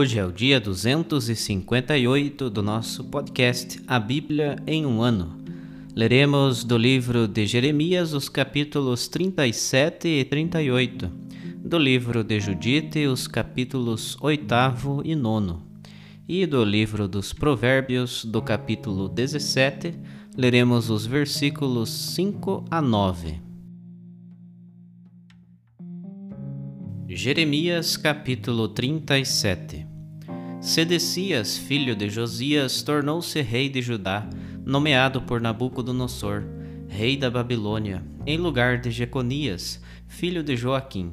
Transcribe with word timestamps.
Hoje 0.00 0.18
é 0.18 0.24
o 0.24 0.32
dia 0.32 0.58
258 0.58 2.48
do 2.48 2.62
nosso 2.62 3.04
podcast 3.04 3.82
A 3.86 4.00
Bíblia 4.00 4.56
em 4.66 4.86
um 4.86 5.02
Ano. 5.02 5.36
Leremos 5.94 6.64
do 6.64 6.78
livro 6.78 7.28
de 7.28 7.44
Jeremias 7.44 8.14
os 8.14 8.26
capítulos 8.26 9.08
37 9.08 10.08
e 10.08 10.24
38, 10.24 11.12
do 11.62 11.76
livro 11.76 12.24
de 12.24 12.40
Judite 12.40 13.06
os 13.06 13.28
capítulos 13.28 14.16
8 14.22 14.54
e 15.04 15.14
9, 15.14 15.58
e 16.26 16.46
do 16.46 16.64
livro 16.64 17.06
dos 17.06 17.34
Provérbios, 17.34 18.24
do 18.24 18.40
capítulo 18.40 19.06
17, 19.06 19.92
leremos 20.34 20.88
os 20.88 21.04
versículos 21.04 21.90
5 21.90 22.64
a 22.70 22.80
9. 22.80 23.38
Jeremias 27.06 27.98
capítulo 27.98 28.66
37 28.68 29.89
Sedecias, 30.60 31.56
filho 31.56 31.96
de 31.96 32.10
Josias, 32.10 32.82
tornou-se 32.82 33.40
rei 33.40 33.70
de 33.70 33.80
Judá, 33.80 34.28
nomeado 34.62 35.22
por 35.22 35.40
Nabucodonosor, 35.40 36.42
rei 36.86 37.16
da 37.16 37.30
Babilônia, 37.30 38.04
em 38.26 38.36
lugar 38.36 38.78
de 38.78 38.90
Jeconias, 38.90 39.80
filho 40.06 40.42
de 40.42 40.54
Joaquim. 40.56 41.12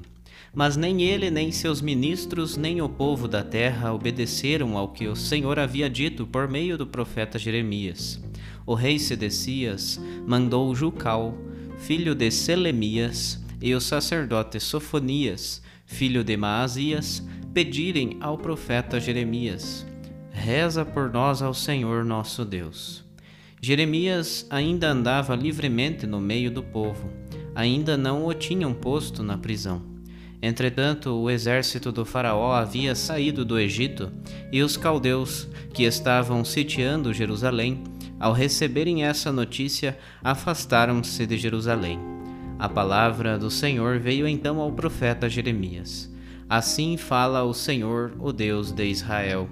Mas 0.53 0.75
nem 0.75 1.01
ele, 1.01 1.31
nem 1.31 1.49
seus 1.49 1.81
ministros, 1.81 2.57
nem 2.57 2.81
o 2.81 2.89
povo 2.89 3.25
da 3.25 3.41
terra 3.41 3.93
obedeceram 3.93 4.77
ao 4.77 4.89
que 4.89 5.07
o 5.07 5.15
Senhor 5.15 5.57
havia 5.59 5.89
dito 5.89 6.27
por 6.27 6.49
meio 6.49 6.77
do 6.77 6.85
profeta 6.85 7.39
Jeremias. 7.39 8.21
O 8.65 8.73
rei 8.73 8.99
Sedecias 8.99 9.97
mandou 10.27 10.75
Jucal, 10.75 11.37
filho 11.77 12.13
de 12.13 12.29
Selemias, 12.31 13.41
e 13.61 13.73
o 13.73 13.79
sacerdote 13.79 14.59
Sofonias, 14.59 15.61
filho 15.85 16.21
de 16.21 16.35
Maasias, 16.35 17.23
pedirem 17.57 18.17
ao 18.21 18.37
profeta 18.37 18.99
Jeremias: 18.99 19.83
Reza 20.29 20.85
por 20.85 21.11
nós 21.11 21.41
ao 21.41 21.55
Senhor 21.55 22.05
nosso 22.05 22.45
Deus. 22.45 23.03
Jeremias 23.59 24.45
ainda 24.51 24.89
andava 24.89 25.35
livremente 25.35 26.05
no 26.05 26.21
meio 26.21 26.51
do 26.51 26.61
povo, 26.61 27.09
ainda 27.55 27.97
não 27.97 28.27
o 28.27 28.33
tinham 28.35 28.75
posto 28.75 29.23
na 29.23 29.39
prisão. 29.39 29.81
Entretanto, 30.39 31.09
o 31.09 31.31
exército 31.31 31.91
do 31.91 32.05
Faraó 32.05 32.53
havia 32.53 32.93
saído 32.93 33.43
do 33.43 33.57
Egito 33.57 34.11
e 34.51 34.61
os 34.61 34.77
caldeus, 34.77 35.47
que 35.73 35.81
estavam 35.81 36.45
sitiando 36.45 37.11
Jerusalém, 37.11 37.83
ao 38.19 38.33
receberem 38.33 39.03
essa 39.03 39.31
notícia, 39.31 39.97
afastaram-se 40.23 41.25
de 41.25 41.39
Jerusalém. 41.39 41.99
A 42.59 42.69
palavra 42.69 43.35
do 43.35 43.49
Senhor 43.49 43.97
veio 43.97 44.27
então 44.27 44.61
ao 44.61 44.71
profeta 44.71 45.27
Jeremias. 45.27 46.15
Assim 46.49 46.95
fala 46.95 47.43
o 47.43 47.53
Senhor, 47.53 48.13
o 48.19 48.31
Deus 48.31 48.71
de 48.71 48.85
Israel. 48.85 49.49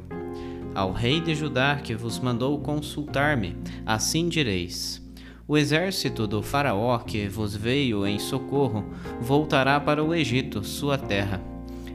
Ao 0.73 0.91
rei 0.91 1.19
de 1.19 1.35
Judá 1.35 1.75
que 1.75 1.95
vos 1.95 2.19
mandou 2.19 2.59
consultar-me, 2.59 3.57
assim 3.85 4.29
direis: 4.29 5.01
O 5.47 5.57
exército 5.57 6.25
do 6.25 6.41
Faraó 6.41 6.97
que 6.99 7.27
vos 7.27 7.55
veio 7.55 8.07
em 8.07 8.17
socorro 8.17 8.85
voltará 9.19 9.79
para 9.79 10.03
o 10.03 10.13
Egito, 10.13 10.63
sua 10.63 10.97
terra. 10.97 11.41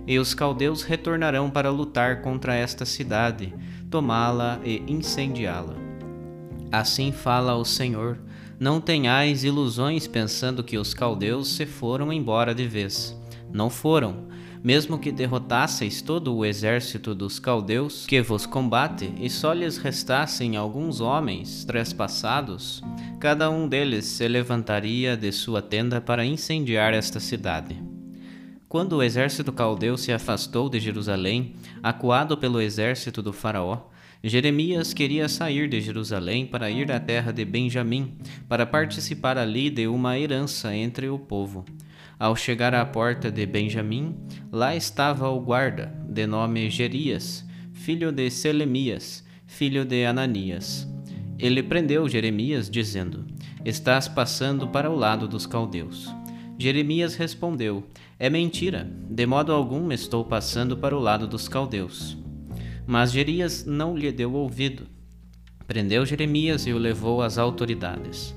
E 0.07 0.19
os 0.19 0.35
caldeus 0.35 0.83
retornarão 0.83 1.51
para 1.51 1.71
lutar 1.71 2.21
contra 2.21 2.55
esta 2.55 2.85
cidade, 2.85 3.55
tomá-la 3.91 4.61
e 4.65 4.83
incendiá-la. 4.87 5.77
Assim 6.71 7.11
fala 7.13 7.55
o 7.55 7.65
Senhor 7.65 8.19
não 8.61 8.79
tenhais 8.79 9.43
ilusões 9.43 10.07
pensando 10.07 10.63
que 10.63 10.77
os 10.77 10.93
caldeus 10.93 11.49
se 11.57 11.65
foram 11.65 12.13
embora 12.13 12.55
de 12.55 12.69
vez. 12.69 13.19
Não 13.51 13.71
foram. 13.71 14.29
Mesmo 14.63 14.99
que 14.99 15.11
derrotasseis 15.11 16.03
todo 16.03 16.37
o 16.37 16.45
exército 16.45 17.15
dos 17.15 17.39
caldeus 17.39 18.05
que 18.07 18.21
vos 18.21 18.45
combate, 18.45 19.11
e 19.19 19.31
só 19.31 19.55
lhes 19.55 19.79
restassem 19.79 20.55
alguns 20.55 21.01
homens 21.01 21.65
trespassados, 21.65 22.83
cada 23.19 23.51
um 23.51 23.67
deles 23.67 24.05
se 24.05 24.29
levantaria 24.29 25.17
de 25.17 25.33
sua 25.33 25.63
tenda 25.63 25.99
para 25.99 26.27
incendiar 26.27 26.93
esta 26.93 27.19
cidade. 27.19 27.83
Quando 28.69 28.99
o 28.99 29.03
exército 29.03 29.51
caldeu 29.51 29.97
se 29.97 30.13
afastou 30.13 30.69
de 30.69 30.79
Jerusalém, 30.79 31.55
acuado 31.83 32.37
pelo 32.37 32.61
exército 32.61 33.23
do 33.23 33.33
Faraó, 33.33 33.89
Jeremias 34.23 34.93
queria 34.93 35.27
sair 35.31 35.71
de 35.71 35.81
Jerusalém 35.81 36.47
para 36.47 36.71
ir 36.71 36.93
à 36.93 37.01
terra 37.01 37.33
de 37.33 37.47
Benjamim, 37.47 38.19
para 38.47 38.67
participar 38.67 39.39
ali 39.39 39.71
de 39.71 39.87
uma 39.89 40.19
herança 40.19 40.77
entre 40.77 41.09
o 41.09 41.19
povo. 41.19 41.65
Ao 42.21 42.37
chegar 42.37 42.75
à 42.75 42.85
porta 42.85 43.33
de 43.33 43.47
Benjamim, 43.47 44.15
lá 44.53 44.77
estava 44.77 45.31
o 45.31 45.41
guarda, 45.41 45.91
de 46.07 46.27
nome 46.27 46.69
Gerias, 46.69 47.43
filho 47.73 48.13
de 48.13 48.29
Selemias, 48.29 49.25
filho 49.47 49.87
de 49.87 50.05
Ananias. 50.05 50.87
Ele 51.39 51.63
prendeu 51.63 52.07
Jeremias, 52.07 52.69
dizendo: 52.69 53.25
Estás 53.65 54.07
passando 54.07 54.69
para 54.69 54.91
o 54.91 54.95
lado 54.95 55.27
dos 55.27 55.47
caldeus. 55.47 56.15
Jeremias 56.59 57.15
respondeu: 57.15 57.85
É 58.19 58.29
mentira, 58.29 58.87
de 59.09 59.25
modo 59.25 59.51
algum 59.51 59.91
estou 59.91 60.23
passando 60.23 60.77
para 60.77 60.95
o 60.95 61.01
lado 61.01 61.27
dos 61.27 61.49
caldeus. 61.49 62.19
Mas 62.87 63.13
Jerias 63.13 63.65
não 63.65 63.97
lhe 63.97 64.13
deu 64.13 64.35
ouvido. 64.35 64.87
Prendeu 65.67 66.05
Jeremias 66.05 66.67
e 66.67 66.73
o 66.75 66.79
levou 66.79 67.23
às 67.23 67.39
autoridades. 67.39 68.35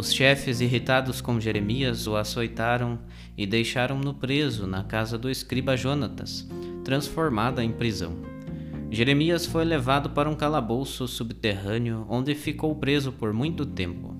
Os 0.00 0.14
chefes, 0.14 0.62
irritados 0.62 1.20
com 1.20 1.38
Jeremias, 1.38 2.06
o 2.06 2.16
açoitaram 2.16 2.98
e 3.36 3.46
deixaram-no 3.46 4.14
preso 4.14 4.66
na 4.66 4.82
casa 4.82 5.18
do 5.18 5.28
escriba 5.28 5.76
Jonatas, 5.76 6.48
transformada 6.82 7.62
em 7.62 7.70
prisão. 7.70 8.16
Jeremias 8.90 9.44
foi 9.44 9.62
levado 9.62 10.08
para 10.08 10.30
um 10.30 10.34
calabouço 10.34 11.06
subterrâneo, 11.06 12.06
onde 12.08 12.34
ficou 12.34 12.74
preso 12.74 13.12
por 13.12 13.34
muito 13.34 13.66
tempo. 13.66 14.16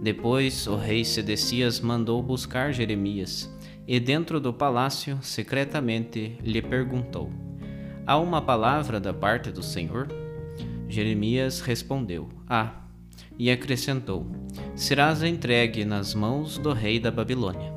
Depois, 0.00 0.64
o 0.68 0.76
rei 0.76 1.04
Sedecias 1.04 1.80
mandou 1.80 2.22
buscar 2.22 2.72
Jeremias, 2.72 3.52
e 3.84 3.98
dentro 3.98 4.38
do 4.38 4.52
palácio, 4.52 5.18
secretamente, 5.22 6.38
lhe 6.40 6.62
perguntou: 6.62 7.32
Há 8.06 8.16
uma 8.16 8.40
palavra 8.40 9.00
da 9.00 9.12
parte 9.12 9.50
do 9.50 9.60
Senhor? 9.60 10.06
Jeremias 10.88 11.60
respondeu. 11.60 12.28
Ah, 12.48 12.85
e 13.38 13.50
acrescentou: 13.50 14.26
Serás 14.74 15.22
entregue 15.22 15.84
nas 15.84 16.14
mãos 16.14 16.58
do 16.58 16.72
rei 16.72 16.98
da 16.98 17.10
Babilônia. 17.10 17.72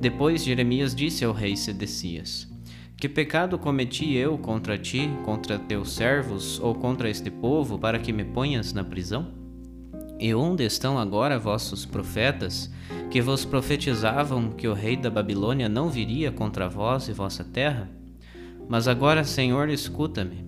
Depois 0.00 0.44
Jeremias 0.44 0.94
disse 0.94 1.24
ao 1.24 1.32
rei 1.32 1.56
Sedecias: 1.56 2.48
Que 2.96 3.08
pecado 3.08 3.58
cometi 3.58 4.14
eu 4.14 4.36
contra 4.36 4.76
ti, 4.76 5.08
contra 5.24 5.58
teus 5.58 5.92
servos 5.92 6.60
ou 6.60 6.74
contra 6.74 7.08
este 7.08 7.30
povo, 7.30 7.78
para 7.78 7.98
que 7.98 8.12
me 8.12 8.24
ponhas 8.24 8.72
na 8.72 8.84
prisão? 8.84 9.32
E 10.18 10.34
onde 10.34 10.64
estão 10.64 10.98
agora 10.98 11.38
vossos 11.38 11.84
profetas, 11.84 12.70
que 13.10 13.20
vos 13.20 13.44
profetizavam 13.44 14.50
que 14.50 14.68
o 14.68 14.74
rei 14.74 14.96
da 14.96 15.10
Babilônia 15.10 15.68
não 15.68 15.88
viria 15.88 16.30
contra 16.30 16.68
vós 16.68 17.08
e 17.08 17.12
vossa 17.12 17.44
terra? 17.44 17.90
Mas 18.68 18.88
agora, 18.88 19.24
Senhor, 19.24 19.68
escuta-me, 19.68 20.44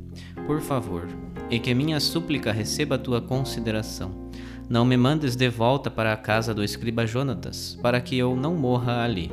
por 0.47 0.61
favor, 0.61 1.07
e 1.51 1.59
que 1.59 1.75
minha 1.75 2.01
súplica 2.01 2.53
receba 2.53 2.95
a 2.95 2.99
tua 2.99 3.21
consideração. 3.21 4.26
Não 4.69 4.85
me 4.85 4.97
mandes 4.97 5.37
de 5.37 5.49
volta 5.49 5.89
para 5.89 6.13
a 6.13 6.17
casa 6.17 6.53
do 6.53 6.65
escriba 6.65 7.07
Jonatas, 7.07 7.79
para 7.81 8.01
que 8.01 8.19
eu 8.19 8.35
não 8.35 8.57
morra 8.57 9.05
ali. 9.05 9.31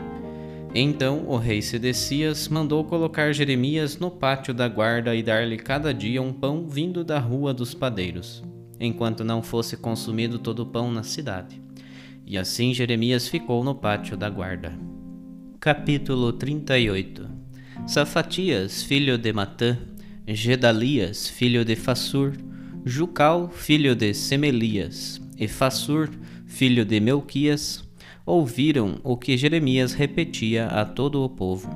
Então 0.76 1.26
o 1.28 1.38
rei 1.38 1.60
Sedecias 1.60 2.48
mandou 2.48 2.84
colocar 2.84 3.34
Jeremias 3.34 3.98
no 3.98 4.12
pátio 4.12 4.54
da 4.54 4.68
guarda 4.68 5.16
e 5.16 5.24
dar-lhe 5.24 5.58
cada 5.58 5.92
dia 5.92 6.22
um 6.22 6.32
pão 6.32 6.68
vindo 6.68 7.04
da 7.04 7.18
rua 7.18 7.52
dos 7.52 7.74
padeiros, 7.74 8.44
enquanto 8.80 9.24
não 9.24 9.42
fosse 9.42 9.76
consumido 9.76 10.38
todo 10.38 10.60
o 10.60 10.66
pão 10.68 10.92
na 10.92 11.02
cidade. 11.02 11.60
E 12.28 12.38
assim 12.38 12.72
Jeremias 12.72 13.28
ficou 13.28 13.64
no 13.64 13.74
pátio 13.74 14.16
da 14.16 14.30
guarda. 14.30 14.78
Capítulo 15.60 16.32
38 16.32 17.28
Safatias, 17.88 18.84
filho 18.84 19.18
de 19.18 19.34
Matã, 19.34 19.80
Gedalias, 20.28 21.28
filho 21.28 21.66
de 21.66 21.76
Fassur, 21.76 22.34
Jucal, 22.86 23.50
filho 23.50 23.96
de 23.96 24.14
Semelias, 24.14 25.23
e 25.38 25.48
Fassur, 25.48 26.10
filho 26.46 26.86
de 26.86 27.00
Melquias, 27.00 27.84
ouviram 28.26 29.00
o 29.04 29.18
que 29.18 29.38
Jeremias 29.38 29.94
repetia 29.94 30.68
a 30.68 30.86
todo 30.86 31.24
o 31.24 31.30
povo. 31.30 31.70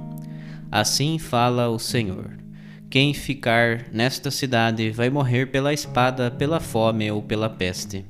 Assim 0.71 1.17
fala 1.17 1.69
o 1.69 1.79
Senhor: 1.79 2.37
Quem 2.89 3.13
ficar 3.13 3.85
nesta 3.91 4.31
cidade 4.31 4.89
vai 4.91 5.09
morrer 5.09 5.47
pela 5.47 5.73
espada, 5.73 6.29
pela 6.31 6.59
fome 6.59 7.11
ou 7.11 7.21
pela 7.21 7.49
peste. 7.49 8.05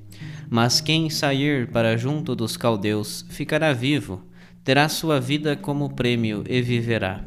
Mas 0.49 0.79
quem 0.79 1.09
sair 1.09 1.67
para 1.67 1.97
junto 1.97 2.35
dos 2.35 2.55
caldeus 2.55 3.25
ficará 3.29 3.73
vivo, 3.73 4.23
terá 4.63 4.87
sua 4.87 5.19
vida 5.19 5.55
como 5.55 5.93
prêmio 5.93 6.43
e 6.47 6.61
viverá. 6.61 7.23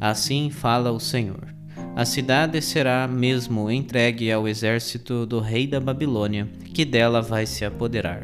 Assim 0.00 0.50
fala 0.50 0.90
o 0.90 0.98
Senhor. 0.98 1.57
A 1.98 2.04
cidade 2.04 2.62
será 2.62 3.08
mesmo 3.08 3.68
entregue 3.68 4.30
ao 4.30 4.46
exército 4.46 5.26
do 5.26 5.40
rei 5.40 5.66
da 5.66 5.80
Babilônia, 5.80 6.48
que 6.72 6.84
dela 6.84 7.20
vai 7.20 7.44
se 7.44 7.64
apoderar. 7.64 8.22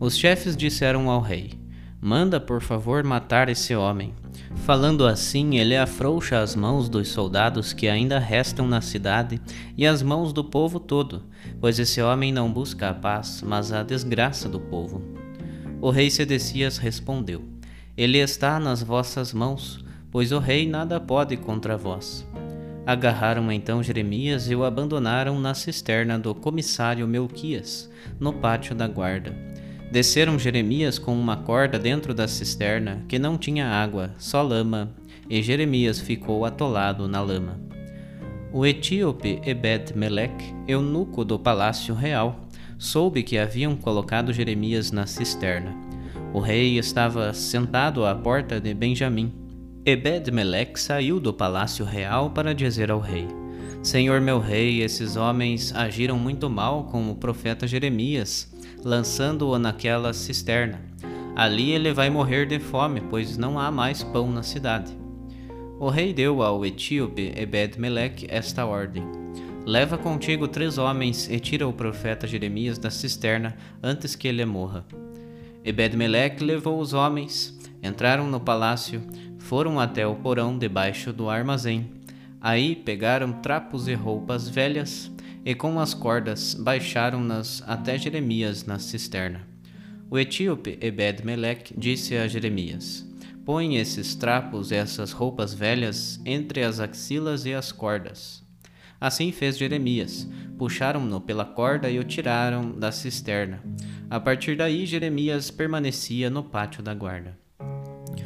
Os 0.00 0.18
chefes 0.18 0.56
disseram 0.56 1.08
ao 1.08 1.20
rei: 1.20 1.52
Manda, 2.00 2.40
por 2.40 2.60
favor, 2.60 3.04
matar 3.04 3.48
esse 3.48 3.72
homem. 3.76 4.12
Falando 4.66 5.06
assim, 5.06 5.58
ele 5.58 5.76
afrouxa 5.76 6.40
as 6.40 6.56
mãos 6.56 6.88
dos 6.88 7.06
soldados 7.06 7.72
que 7.72 7.86
ainda 7.86 8.18
restam 8.18 8.66
na 8.66 8.80
cidade 8.80 9.40
e 9.76 9.86
as 9.86 10.02
mãos 10.02 10.32
do 10.32 10.42
povo 10.42 10.80
todo, 10.80 11.22
pois 11.60 11.78
esse 11.78 12.02
homem 12.02 12.32
não 12.32 12.52
busca 12.52 12.88
a 12.88 12.94
paz, 12.94 13.44
mas 13.46 13.72
a 13.72 13.84
desgraça 13.84 14.48
do 14.48 14.58
povo. 14.58 15.00
O 15.80 15.88
rei 15.90 16.10
Sedecias 16.10 16.78
respondeu: 16.78 17.44
Ele 17.96 18.18
está 18.18 18.58
nas 18.58 18.82
vossas 18.82 19.32
mãos, 19.32 19.84
pois 20.10 20.32
o 20.32 20.40
rei 20.40 20.68
nada 20.68 20.98
pode 20.98 21.36
contra 21.36 21.76
vós. 21.76 22.26
Agarraram 22.84 23.52
então 23.52 23.80
Jeremias 23.80 24.50
e 24.50 24.56
o 24.56 24.64
abandonaram 24.64 25.38
na 25.38 25.54
cisterna 25.54 26.18
do 26.18 26.34
comissário 26.34 27.06
Melquias, 27.06 27.88
no 28.18 28.32
pátio 28.32 28.74
da 28.74 28.88
guarda. 28.88 29.32
Desceram 29.92 30.36
Jeremias 30.36 30.98
com 30.98 31.14
uma 31.14 31.36
corda 31.36 31.78
dentro 31.78 32.12
da 32.12 32.26
cisterna, 32.26 33.04
que 33.06 33.20
não 33.20 33.38
tinha 33.38 33.68
água, 33.68 34.10
só 34.18 34.42
lama, 34.42 34.92
e 35.30 35.40
Jeremias 35.42 36.00
ficou 36.00 36.44
atolado 36.44 37.06
na 37.06 37.20
lama. 37.20 37.60
O 38.52 38.66
etíope 38.66 39.40
Ebed-Melech, 39.44 40.54
eunuco 40.66 41.24
do 41.24 41.38
palácio 41.38 41.94
real, 41.94 42.40
soube 42.78 43.22
que 43.22 43.38
haviam 43.38 43.76
colocado 43.76 44.32
Jeremias 44.32 44.90
na 44.90 45.06
cisterna. 45.06 45.72
O 46.34 46.40
rei 46.40 46.78
estava 46.78 47.32
sentado 47.32 48.04
à 48.04 48.14
porta 48.14 48.60
de 48.60 48.74
Benjamim 48.74 49.41
Ebed-Melech 49.84 50.78
saiu 50.78 51.18
do 51.18 51.32
palácio 51.32 51.84
real 51.84 52.30
para 52.30 52.54
dizer 52.54 52.88
ao 52.88 53.00
rei: 53.00 53.26
Senhor 53.82 54.20
meu 54.20 54.38
rei, 54.38 54.80
esses 54.80 55.16
homens 55.16 55.74
agiram 55.74 56.16
muito 56.16 56.48
mal 56.48 56.84
com 56.84 57.10
o 57.10 57.16
profeta 57.16 57.66
Jeremias, 57.66 58.48
lançando-o 58.84 59.58
naquela 59.58 60.12
cisterna. 60.12 60.80
Ali 61.34 61.72
ele 61.72 61.92
vai 61.92 62.08
morrer 62.10 62.46
de 62.46 62.60
fome, 62.60 63.00
pois 63.00 63.36
não 63.36 63.58
há 63.58 63.72
mais 63.72 64.04
pão 64.04 64.30
na 64.30 64.44
cidade. 64.44 64.96
O 65.80 65.88
rei 65.88 66.14
deu 66.14 66.44
ao 66.44 66.64
etíope 66.64 67.32
Ebed-Melech 67.34 68.24
esta 68.28 68.64
ordem: 68.64 69.02
Leva 69.66 69.98
contigo 69.98 70.46
três 70.46 70.78
homens 70.78 71.28
e 71.28 71.40
tira 71.40 71.66
o 71.66 71.72
profeta 71.72 72.24
Jeremias 72.24 72.78
da 72.78 72.88
cisterna 72.88 73.56
antes 73.82 74.14
que 74.14 74.28
ele 74.28 74.44
morra. 74.44 74.86
Ebed-Melech 75.64 76.40
levou 76.40 76.78
os 76.78 76.92
homens, 76.92 77.58
entraram 77.82 78.28
no 78.28 78.38
palácio, 78.38 79.02
foram 79.42 79.78
até 79.78 80.06
o 80.06 80.14
porão 80.14 80.56
debaixo 80.56 81.12
do 81.12 81.28
armazém. 81.28 81.90
Aí 82.40 82.74
pegaram 82.74 83.32
trapos 83.32 83.88
e 83.88 83.94
roupas 83.94 84.48
velhas 84.48 85.10
e 85.44 85.54
com 85.54 85.78
as 85.78 85.92
cordas 85.92 86.54
baixaram-nas 86.54 87.62
até 87.66 87.98
Jeremias 87.98 88.64
na 88.64 88.78
cisterna. 88.78 89.46
O 90.08 90.18
etíope 90.18 90.78
Ebed-Melech 90.80 91.74
disse 91.76 92.16
a 92.16 92.28
Jeremias: 92.28 93.06
Põe 93.44 93.76
esses 93.76 94.14
trapos 94.14 94.70
e 94.70 94.76
essas 94.76 95.10
roupas 95.10 95.52
velhas 95.52 96.20
entre 96.24 96.62
as 96.62 96.78
axilas 96.78 97.44
e 97.44 97.52
as 97.52 97.72
cordas. 97.72 98.42
Assim 99.00 99.32
fez 99.32 99.58
Jeremias. 99.58 100.28
Puxaram-no 100.56 101.20
pela 101.20 101.44
corda 101.44 101.90
e 101.90 101.98
o 101.98 102.04
tiraram 102.04 102.70
da 102.70 102.92
cisterna. 102.92 103.60
A 104.08 104.20
partir 104.20 104.56
daí, 104.56 104.86
Jeremias 104.86 105.50
permanecia 105.50 106.30
no 106.30 106.44
pátio 106.44 106.82
da 106.82 106.94
guarda. 106.94 107.41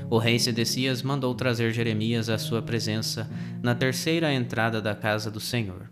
O 0.08 0.18
rei 0.18 0.38
Sedecias 0.38 1.02
mandou 1.02 1.34
trazer 1.34 1.72
Jeremias 1.72 2.28
à 2.28 2.38
sua 2.38 2.62
presença 2.62 3.28
na 3.60 3.74
terceira 3.74 4.32
entrada 4.32 4.80
da 4.80 4.94
casa 4.94 5.30
do 5.30 5.40
Senhor. 5.40 5.90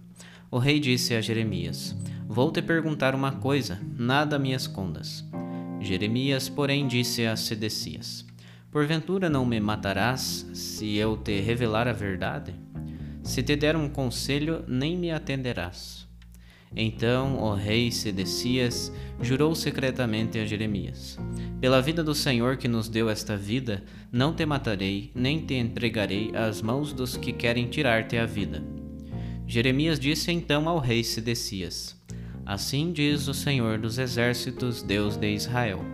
O 0.51 0.59
rei 0.59 0.79
disse 0.79 1.15
a 1.15 1.21
Jeremias: 1.21 1.97
Vou 2.29 2.53
te 2.53 2.63
perguntar 2.63 3.15
uma 3.15 3.33
coisa, 3.33 3.81
nada 3.99 4.39
me 4.39 4.53
escondas. 4.53 5.25
Jeremias, 5.81 6.49
porém, 6.49 6.87
disse 6.87 7.27
a 7.27 7.35
Sedecias: 7.35 8.25
Porventura 8.71 9.29
não 9.29 9.45
me 9.45 9.59
matarás 9.59 10.49
se 10.55 10.95
eu 10.95 11.17
te 11.17 11.41
revelar 11.41 11.89
a 11.89 11.93
verdade? 11.93 12.55
Se 13.25 13.43
te 13.43 13.57
der 13.57 13.75
um 13.75 13.89
conselho, 13.89 14.65
nem 14.69 14.97
me 14.97 15.11
atenderás. 15.11 16.04
Então 16.77 17.39
o 17.39 17.55
rei 17.55 17.91
Sedecias 17.91 18.93
jurou 19.21 19.55
secretamente 19.55 20.39
a 20.39 20.45
Jeremias: 20.45 21.19
Pela 21.61 21.81
vida 21.81 22.03
do 22.03 22.15
Senhor 22.15 22.57
que 22.57 22.67
nos 22.67 22.89
deu 22.89 23.09
esta 23.09 23.37
vida, 23.37 23.85
não 24.11 24.35
te 24.35 24.45
matarei, 24.45 25.11
nem 25.15 25.41
te 25.41 25.55
entregarei 25.55 26.33
às 26.35 26.61
mãos 26.61 26.93
dos 26.93 27.17
que 27.17 27.33
querem 27.33 27.69
tirar-te 27.69 28.17
a 28.17 28.27
vida. 28.27 28.63
Jeremias 29.47 30.01
disse 30.01 30.33
então 30.33 30.69
ao 30.69 30.79
rei 30.79 31.05
Sedecias: 31.05 31.97
Assim 32.45 32.93
diz 32.93 33.29
o 33.29 33.35
Senhor 33.35 33.79
dos 33.79 33.99
Exércitos, 33.99 34.83
Deus 34.83 35.17
de 35.17 35.33
Israel: 35.33 35.85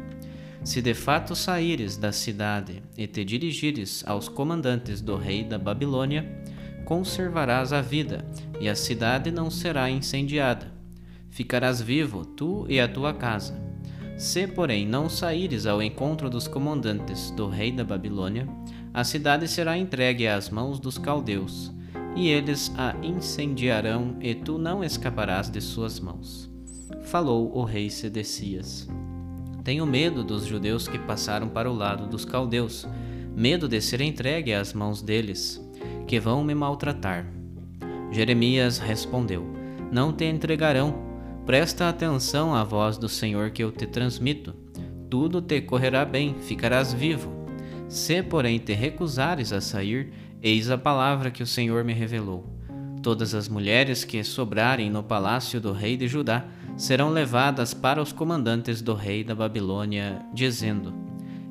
Se 0.65 0.81
de 0.81 0.95
fato 0.95 1.37
saíres 1.37 1.97
da 1.97 2.11
cidade 2.11 2.83
e 2.97 3.07
te 3.07 3.25
dirigires 3.25 4.03
aos 4.07 4.29
comandantes 4.29 5.01
do 5.01 5.17
rei 5.17 5.45
da 5.45 5.59
Babilônia, 5.59 6.43
conservarás 6.85 7.73
a 7.73 7.81
vida, 7.81 8.25
e 8.61 8.69
a 8.69 8.75
cidade 8.75 9.31
não 9.31 9.49
será 9.49 9.89
incendiada. 9.89 10.70
Ficarás 11.31 11.81
vivo, 11.81 12.25
tu 12.25 12.67
e 12.69 12.81
a 12.81 12.89
tua 12.89 13.15
casa. 13.15 13.59
Se, 14.19 14.47
porém, 14.47 14.87
não 14.87 15.09
saíres 15.09 15.65
ao 15.65 15.83
encontro 15.83 16.29
dos 16.29 16.47
comandantes 16.47 17.31
do 17.31 17.49
rei 17.49 17.73
da 17.73 17.85
Babilônia, 17.85 18.47
a 18.93 19.05
cidade 19.05 19.49
será 19.49 19.79
entregue 19.79 20.27
às 20.27 20.51
mãos 20.51 20.79
dos 20.79 20.99
caldeus, 20.99 21.73
e 22.17 22.29
eles 22.29 22.73
a 22.77 22.95
incendiarão, 23.03 24.17
e 24.21 24.35
tu 24.35 24.59
não 24.59 24.85
escaparás 24.85 25.49
de 25.49 25.61
suas 25.61 26.01
mãos. 26.01 26.51
Falou 27.05 27.57
o 27.57 27.65
rei 27.65 27.89
Sedecias. 27.89 28.89
Tenho 29.63 29.87
medo 29.87 30.25
dos 30.25 30.45
judeus 30.45 30.89
que 30.89 30.99
passaram 30.99 31.49
para 31.49 31.71
o 31.71 31.75
lado 31.75 32.07
dos 32.09 32.25
caldeus, 32.25 32.87
medo 33.35 33.69
de 33.69 33.81
ser 33.81 34.01
entregue 34.01 34.53
às 34.53 34.75
mãos 34.75 35.01
deles, 35.01 35.65
que 36.07 36.19
vão 36.19 36.43
me 36.43 36.55
maltratar. 36.55 37.25
Jeremias 38.11 38.79
respondeu: 38.79 39.47
Não 39.93 40.13
te 40.13 40.25
entregarão 40.25 41.10
Presta 41.47 41.89
atenção 41.89 42.55
à 42.55 42.63
voz 42.63 42.97
do 42.99 43.09
Senhor 43.09 43.51
que 43.51 43.65
eu 43.65 43.73
te 43.73 43.87
transmito. 43.87 44.55
Tudo 45.09 45.41
te 45.41 45.61
correrá 45.61 46.05
bem, 46.05 46.37
ficarás 46.39 46.93
vivo. 46.93 47.33
Se, 47.89 48.23
porém, 48.23 48.59
te 48.59 48.73
recusares 48.73 49.53
a 49.53 49.61
sair, 49.61 50.13
eis 50.41 50.71
a 50.71 50.79
palavra 50.79 51.31
que 51.31 51.43
o 51.43 51.47
Senhor 51.47 51.83
me 51.83 51.93
revelou. 51.93 52.47
Todas 53.03 53.35
as 53.35 53.49
mulheres 53.49 54.05
que 54.05 54.23
sobrarem 54.23 54.91
no 54.91 55.03
palácio 55.03 55.61
do 55.61 55.73
rei 55.73 55.97
de 55.97 56.07
Judá 56.07 56.45
serão 56.77 57.09
levadas 57.09 57.75
para 57.75 58.01
os 58.01 58.13
comandantes 58.13 58.83
do 58.83 58.95
rei 58.95 59.25
da 59.25 59.35
Babilônia, 59.35 60.23
dizendo: 60.35 60.95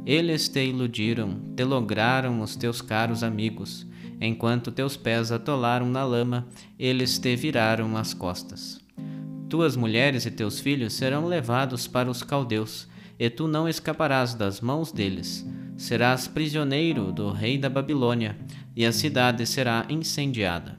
Eles 0.05 0.47
te 0.47 0.63
iludiram, 0.63 1.41
te 1.57 1.63
lograram 1.63 2.41
os 2.41 2.55
teus 2.55 2.81
caros 2.81 3.23
amigos. 3.23 3.85
Enquanto 4.21 4.71
teus 4.71 4.95
pés 4.95 5.31
atolaram 5.31 5.89
na 5.89 6.03
lama, 6.03 6.47
eles 6.77 7.17
te 7.17 7.35
viraram 7.35 7.97
as 7.97 8.13
costas. 8.13 8.79
Tuas 9.49 9.75
mulheres 9.75 10.27
e 10.27 10.31
teus 10.31 10.59
filhos 10.59 10.93
serão 10.93 11.25
levados 11.25 11.87
para 11.87 12.09
os 12.09 12.21
caldeus, 12.21 12.87
e 13.17 13.27
tu 13.31 13.47
não 13.47 13.67
escaparás 13.67 14.35
das 14.35 14.61
mãos 14.61 14.91
deles. 14.91 15.43
Serás 15.75 16.27
prisioneiro 16.27 17.11
do 17.11 17.31
rei 17.31 17.57
da 17.57 17.67
Babilônia, 17.67 18.37
e 18.75 18.85
a 18.85 18.91
cidade 18.91 19.47
será 19.47 19.87
incendiada. 19.89 20.77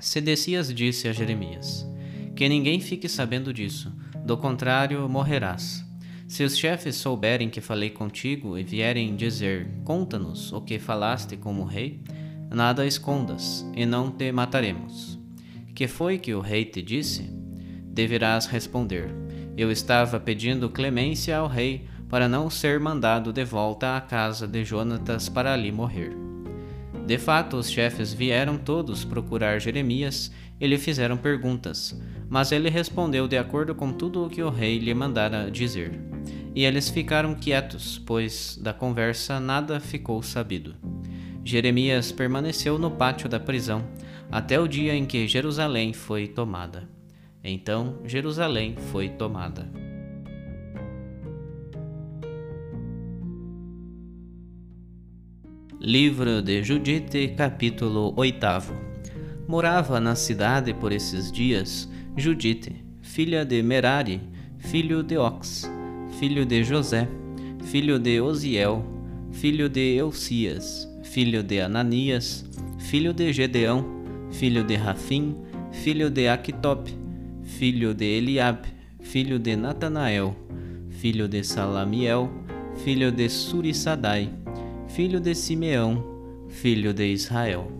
Sedecias 0.00 0.74
disse 0.74 1.06
a 1.06 1.12
Jeremias: 1.12 1.86
Que 2.34 2.48
ninguém 2.48 2.80
fique 2.80 3.08
sabendo 3.08 3.54
disso, 3.54 3.92
do 4.24 4.36
contrário, 4.36 5.08
morrerás. 5.08 5.84
Se 6.26 6.42
os 6.42 6.58
chefes 6.58 6.96
souberem 6.96 7.48
que 7.48 7.60
falei 7.60 7.90
contigo 7.90 8.58
e 8.58 8.64
vierem 8.64 9.14
dizer: 9.14 9.68
Conta-nos 9.84 10.52
o 10.52 10.60
que 10.60 10.80
falaste 10.80 11.36
com 11.36 11.60
o 11.60 11.64
rei, 11.64 12.00
nada 12.50 12.84
escondas, 12.84 13.64
e 13.76 13.86
não 13.86 14.10
te 14.10 14.32
mataremos. 14.32 15.16
Que 15.76 15.86
foi 15.86 16.18
que 16.18 16.34
o 16.34 16.40
rei 16.40 16.64
te 16.64 16.82
disse? 16.82 17.38
Deverás 17.98 18.46
responder: 18.46 19.10
Eu 19.56 19.72
estava 19.72 20.20
pedindo 20.20 20.70
clemência 20.70 21.36
ao 21.36 21.48
rei 21.48 21.88
para 22.08 22.28
não 22.28 22.48
ser 22.48 22.78
mandado 22.78 23.32
de 23.32 23.44
volta 23.44 23.96
à 23.96 24.00
casa 24.00 24.46
de 24.46 24.64
Jonatas 24.64 25.28
para 25.28 25.52
ali 25.52 25.72
morrer. 25.72 26.16
De 27.04 27.18
fato, 27.18 27.56
os 27.56 27.68
chefes 27.68 28.12
vieram 28.12 28.56
todos 28.56 29.04
procurar 29.04 29.60
Jeremias 29.60 30.30
e 30.60 30.66
lhe 30.68 30.78
fizeram 30.78 31.16
perguntas, 31.16 32.00
mas 32.28 32.52
ele 32.52 32.70
respondeu 32.70 33.26
de 33.26 33.36
acordo 33.36 33.74
com 33.74 33.92
tudo 33.92 34.24
o 34.24 34.30
que 34.30 34.44
o 34.44 34.50
rei 34.50 34.78
lhe 34.78 34.94
mandara 34.94 35.50
dizer. 35.50 35.98
E 36.54 36.64
eles 36.64 36.88
ficaram 36.88 37.34
quietos, 37.34 38.00
pois 38.06 38.56
da 38.62 38.72
conversa 38.72 39.40
nada 39.40 39.80
ficou 39.80 40.22
sabido. 40.22 40.76
Jeremias 41.44 42.12
permaneceu 42.12 42.78
no 42.78 42.92
pátio 42.92 43.28
da 43.28 43.40
prisão 43.40 43.84
até 44.30 44.60
o 44.60 44.68
dia 44.68 44.94
em 44.94 45.04
que 45.04 45.26
Jerusalém 45.26 45.92
foi 45.92 46.28
tomada. 46.28 46.97
Então 47.48 47.98
Jerusalém 48.04 48.76
foi 48.92 49.08
tomada. 49.08 49.66
Livro 55.80 56.42
de 56.42 56.62
Judite, 56.62 57.28
capítulo 57.28 58.12
8 58.18 58.46
Morava 59.46 59.98
na 59.98 60.14
cidade 60.14 60.74
por 60.74 60.92
esses 60.92 61.32
dias 61.32 61.88
Judite, 62.18 62.84
filha 63.00 63.46
de 63.46 63.62
Merari, 63.62 64.20
filho 64.58 65.02
de 65.02 65.16
Ox, 65.16 65.70
filho 66.18 66.44
de 66.44 66.62
José, 66.62 67.08
filho 67.64 67.98
de 67.98 68.20
Osiel, 68.20 68.84
filho 69.32 69.70
de 69.70 69.96
Eucias, 69.96 70.86
filho 71.02 71.42
de 71.42 71.60
Ananias, 71.60 72.44
filho 72.78 73.14
de 73.14 73.32
Gedeão, 73.32 73.86
filho 74.30 74.62
de 74.62 74.74
Rafim, 74.74 75.34
filho 75.72 76.10
de 76.10 76.28
Aquitop, 76.28 77.07
filho 77.48 77.94
de 77.94 78.04
Eliabe, 78.04 78.68
filho 79.00 79.38
de 79.38 79.56
Natanael, 79.56 80.36
filho 80.90 81.26
de 81.26 81.42
Salamiel, 81.42 82.30
filho 82.84 83.10
de 83.10 83.28
Surissadai, 83.28 84.30
filho 84.86 85.18
de 85.18 85.34
Simeão, 85.34 86.04
filho 86.48 86.92
de 86.92 87.06
Israel. 87.06 87.72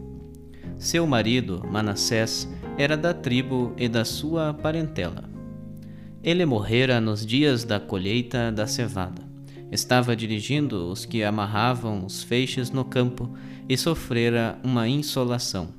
Seu 0.78 1.06
marido, 1.06 1.62
Manassés, 1.70 2.48
era 2.78 2.96
da 2.96 3.12
tribo 3.12 3.72
e 3.76 3.88
da 3.88 4.04
sua 4.04 4.54
parentela. 4.54 5.28
Ele 6.24 6.44
morrera 6.46 7.00
nos 7.00 7.24
dias 7.24 7.62
da 7.62 7.78
colheita 7.78 8.50
da 8.50 8.66
cevada. 8.66 9.22
Estava 9.70 10.16
dirigindo 10.16 10.90
os 10.90 11.04
que 11.04 11.22
amarravam 11.22 12.04
os 12.06 12.22
feixes 12.22 12.70
no 12.70 12.84
campo 12.84 13.36
e 13.68 13.76
sofrera 13.76 14.58
uma 14.64 14.88
insolação. 14.88 15.77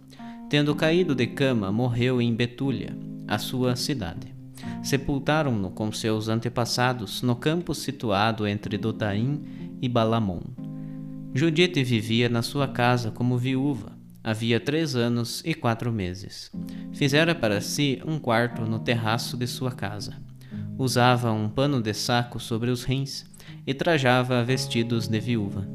Tendo 0.50 0.74
caído 0.74 1.14
de 1.14 1.28
cama, 1.28 1.72
morreu 1.72 2.20
em 2.20 2.34
Betúlia 2.34 2.98
a 3.28 3.38
sua 3.38 3.76
cidade. 3.76 4.34
Sepultaram-no 4.82 5.70
com 5.70 5.92
seus 5.92 6.28
antepassados 6.28 7.22
no 7.22 7.36
campo 7.36 7.76
situado 7.76 8.48
entre 8.48 8.76
Dotaim 8.76 9.44
e 9.80 9.88
Balamon. 9.88 10.42
Judite 11.36 11.84
vivia 11.84 12.28
na 12.28 12.42
sua 12.42 12.68
casa 12.68 13.12
como 13.12 13.38
viúva. 13.38 13.96
Havia 14.24 14.60
três 14.60 14.96
anos 14.96 15.44
e 15.46 15.54
quatro 15.54 15.92
meses. 15.92 16.52
Fizera 16.94 17.36
para 17.36 17.62
si 17.62 18.02
um 18.04 18.18
quarto 18.18 18.64
no 18.64 18.80
terraço 18.80 19.38
de 19.38 19.46
sua 19.46 19.72
casa. 19.72 20.16
Usava 20.80 21.32
um 21.32 21.48
pano 21.48 21.80
de 21.80 21.94
saco 21.94 22.40
sobre 22.40 22.72
os 22.72 22.84
rins 22.84 23.24
e 23.68 23.74
trajava 23.76 24.44
vestidos 24.44 25.08
de 25.08 25.20
viúva. 25.20 25.68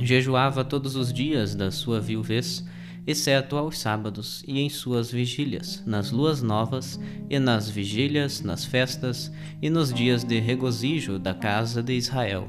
Jejuava 0.00 0.64
todos 0.64 0.96
os 0.96 1.12
dias 1.12 1.54
da 1.54 1.70
sua 1.70 2.00
viuvez 2.00 2.64
exceto 3.06 3.56
aos 3.56 3.78
sábados 3.78 4.44
e 4.46 4.60
em 4.60 4.68
suas 4.68 5.10
vigílias, 5.10 5.82
nas 5.86 6.10
luas 6.10 6.40
novas 6.42 7.00
e 7.28 7.38
nas 7.38 7.68
vigílias, 7.68 8.40
nas 8.40 8.64
festas 8.64 9.32
e 9.60 9.68
nos 9.68 9.92
dias 9.92 10.24
de 10.24 10.38
regozijo 10.38 11.18
da 11.18 11.34
casa 11.34 11.82
de 11.82 11.94
Israel. 11.94 12.48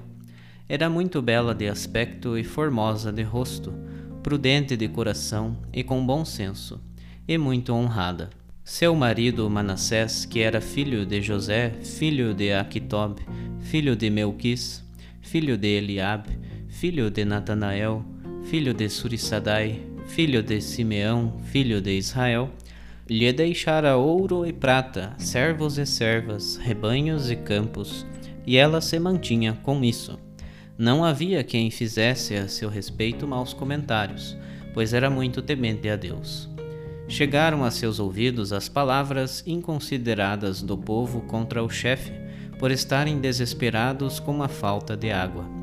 Era 0.70 0.90
muito 0.90 1.22
bela 1.22 1.54
de 1.54 1.68
aspecto 1.68 2.38
e 2.38 2.44
formosa 2.44 3.12
de 3.12 3.24
rosto, 3.24 3.74
prudente 4.22 4.78
de 4.78 4.88
coração 4.88 5.58
e 5.74 5.84
com 5.84 6.06
bom 6.06 6.24
senso, 6.24 6.80
e 7.28 7.38
muito 7.38 7.74
honrada. 7.74 8.30
Seu 8.64 8.96
marido 8.96 9.50
Manassés, 9.50 10.26
que 10.26 10.40
era 10.40 10.62
filho 10.62 11.06
de 11.06 11.22
José, 11.22 11.72
filho 11.84 12.34
de 12.34 12.54
Aquitob, 12.54 13.22
filho 13.60 13.94
de 13.94 14.10
Melquis, 14.10 14.82
filho 15.22 15.58
de 15.58 15.68
Eliabe, 15.68 16.40
filho 16.70 17.12
de 17.12 17.26
Natanael, 17.26 18.06
filho 18.46 18.74
de 18.74 18.88
Surissadai, 18.88 19.93
filho 20.14 20.44
de 20.44 20.62
Simeão, 20.62 21.40
filho 21.46 21.82
de 21.82 21.98
Israel, 21.98 22.52
lhe 23.10 23.34
deixara 23.34 23.98
ouro 23.98 24.46
e 24.46 24.54
prata, 24.54 25.16
servos 25.18 25.80
e 25.80 25.88
servas, 25.88 26.56
rebanhos 26.56 27.32
e 27.32 27.36
campos, 27.36 28.06
e 28.46 28.56
ela 28.56 28.80
se 28.80 29.00
mantinha 29.00 29.58
com 29.64 29.84
isso. 29.84 30.20
Não 30.78 31.04
havia 31.04 31.44
quem 31.44 31.72
fizesse 31.72 32.36
a 32.36 32.48
seu 32.48 32.70
respeito 32.70 33.28
maus 33.28 33.56
comentários, 33.56 34.38
pois 34.72 34.94
era 34.94 35.10
muito 35.10 35.42
temente 35.42 35.90
a 35.90 35.96
Deus. 35.96 36.48
Chegaram 37.08 37.64
a 37.64 37.72
seus 37.72 38.00
ouvidos 38.00 38.54
as 38.54 38.70
palavras 38.70 39.44
inconsideradas 39.48 40.62
do 40.62 40.78
povo 40.78 41.22
contra 41.22 41.64
o 41.64 41.70
chefe, 41.72 42.12
por 42.60 42.70
estarem 42.70 43.20
desesperados 43.20 44.20
com 44.20 44.44
a 44.44 44.48
falta 44.48 44.96
de 44.96 45.10
água. 45.10 45.63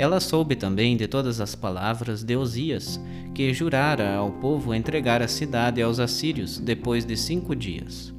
Ela 0.00 0.18
soube 0.18 0.56
também 0.56 0.96
de 0.96 1.06
todas 1.06 1.42
as 1.42 1.54
palavras 1.54 2.24
de 2.24 2.34
Osias, 2.34 2.98
que 3.34 3.52
jurara 3.52 4.14
ao 4.14 4.30
povo 4.30 4.72
entregar 4.72 5.20
a 5.20 5.28
cidade 5.28 5.82
aos 5.82 6.00
assírios 6.00 6.58
depois 6.58 7.04
de 7.04 7.14
cinco 7.18 7.54
dias. 7.54 8.10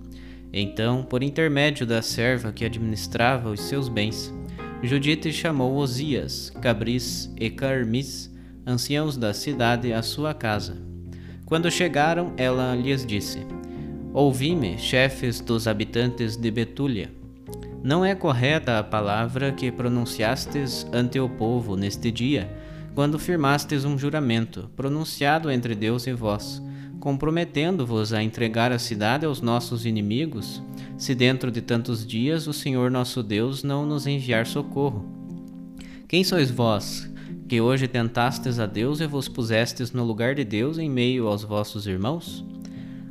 Então, 0.53 1.01
por 1.01 1.23
intermédio 1.23 1.87
da 1.87 2.03
serva 2.03 2.51
que 2.51 2.63
administrava 2.63 3.49
os 3.49 3.61
seus 3.61 3.89
bens, 3.89 4.31
Judite 4.83 5.33
chamou 5.33 5.75
Osias, 5.75 6.51
Cabris 6.61 7.33
e 7.35 7.49
Carmis, 7.49 8.31
anciãos 8.63 9.17
da 9.17 9.33
cidade, 9.33 9.91
à 9.91 10.03
sua 10.03 10.35
casa. 10.35 10.77
Quando 11.47 11.71
chegaram, 11.71 12.31
ela 12.37 12.75
lhes 12.75 13.03
disse: 13.03 13.39
Ouvi-me, 14.13 14.77
chefes 14.77 15.41
dos 15.41 15.67
habitantes 15.67 16.37
de 16.37 16.51
Betúlia. 16.51 17.20
Não 17.83 18.05
é 18.05 18.13
correta 18.13 18.77
a 18.77 18.83
palavra 18.83 19.51
que 19.51 19.71
pronunciastes 19.71 20.85
ante 20.93 21.19
o 21.19 21.27
povo 21.27 21.75
neste 21.75 22.11
dia, 22.11 22.47
quando 22.93 23.17
firmastes 23.17 23.85
um 23.85 23.97
juramento, 23.97 24.69
pronunciado 24.75 25.49
entre 25.49 25.73
Deus 25.73 26.05
e 26.05 26.13
vós, 26.13 26.61
comprometendo-vos 26.99 28.13
a 28.13 28.21
entregar 28.21 28.71
a 28.71 28.77
cidade 28.77 29.25
aos 29.25 29.41
nossos 29.41 29.83
inimigos, 29.83 30.61
se 30.95 31.15
dentro 31.15 31.49
de 31.49 31.59
tantos 31.59 32.05
dias 32.05 32.45
o 32.45 32.53
Senhor 32.53 32.91
nosso 32.91 33.23
Deus 33.23 33.63
não 33.63 33.83
nos 33.83 34.05
enviar 34.05 34.45
socorro. 34.45 35.03
Quem 36.07 36.23
sois 36.23 36.51
vós, 36.51 37.11
que 37.47 37.59
hoje 37.59 37.87
tentastes 37.87 38.59
a 38.59 38.67
Deus 38.67 39.01
e 39.01 39.07
vos 39.07 39.27
pusestes 39.27 39.91
no 39.91 40.03
lugar 40.03 40.35
de 40.35 40.43
Deus 40.43 40.77
em 40.77 40.89
meio 40.89 41.27
aos 41.27 41.43
vossos 41.43 41.87
irmãos? 41.87 42.45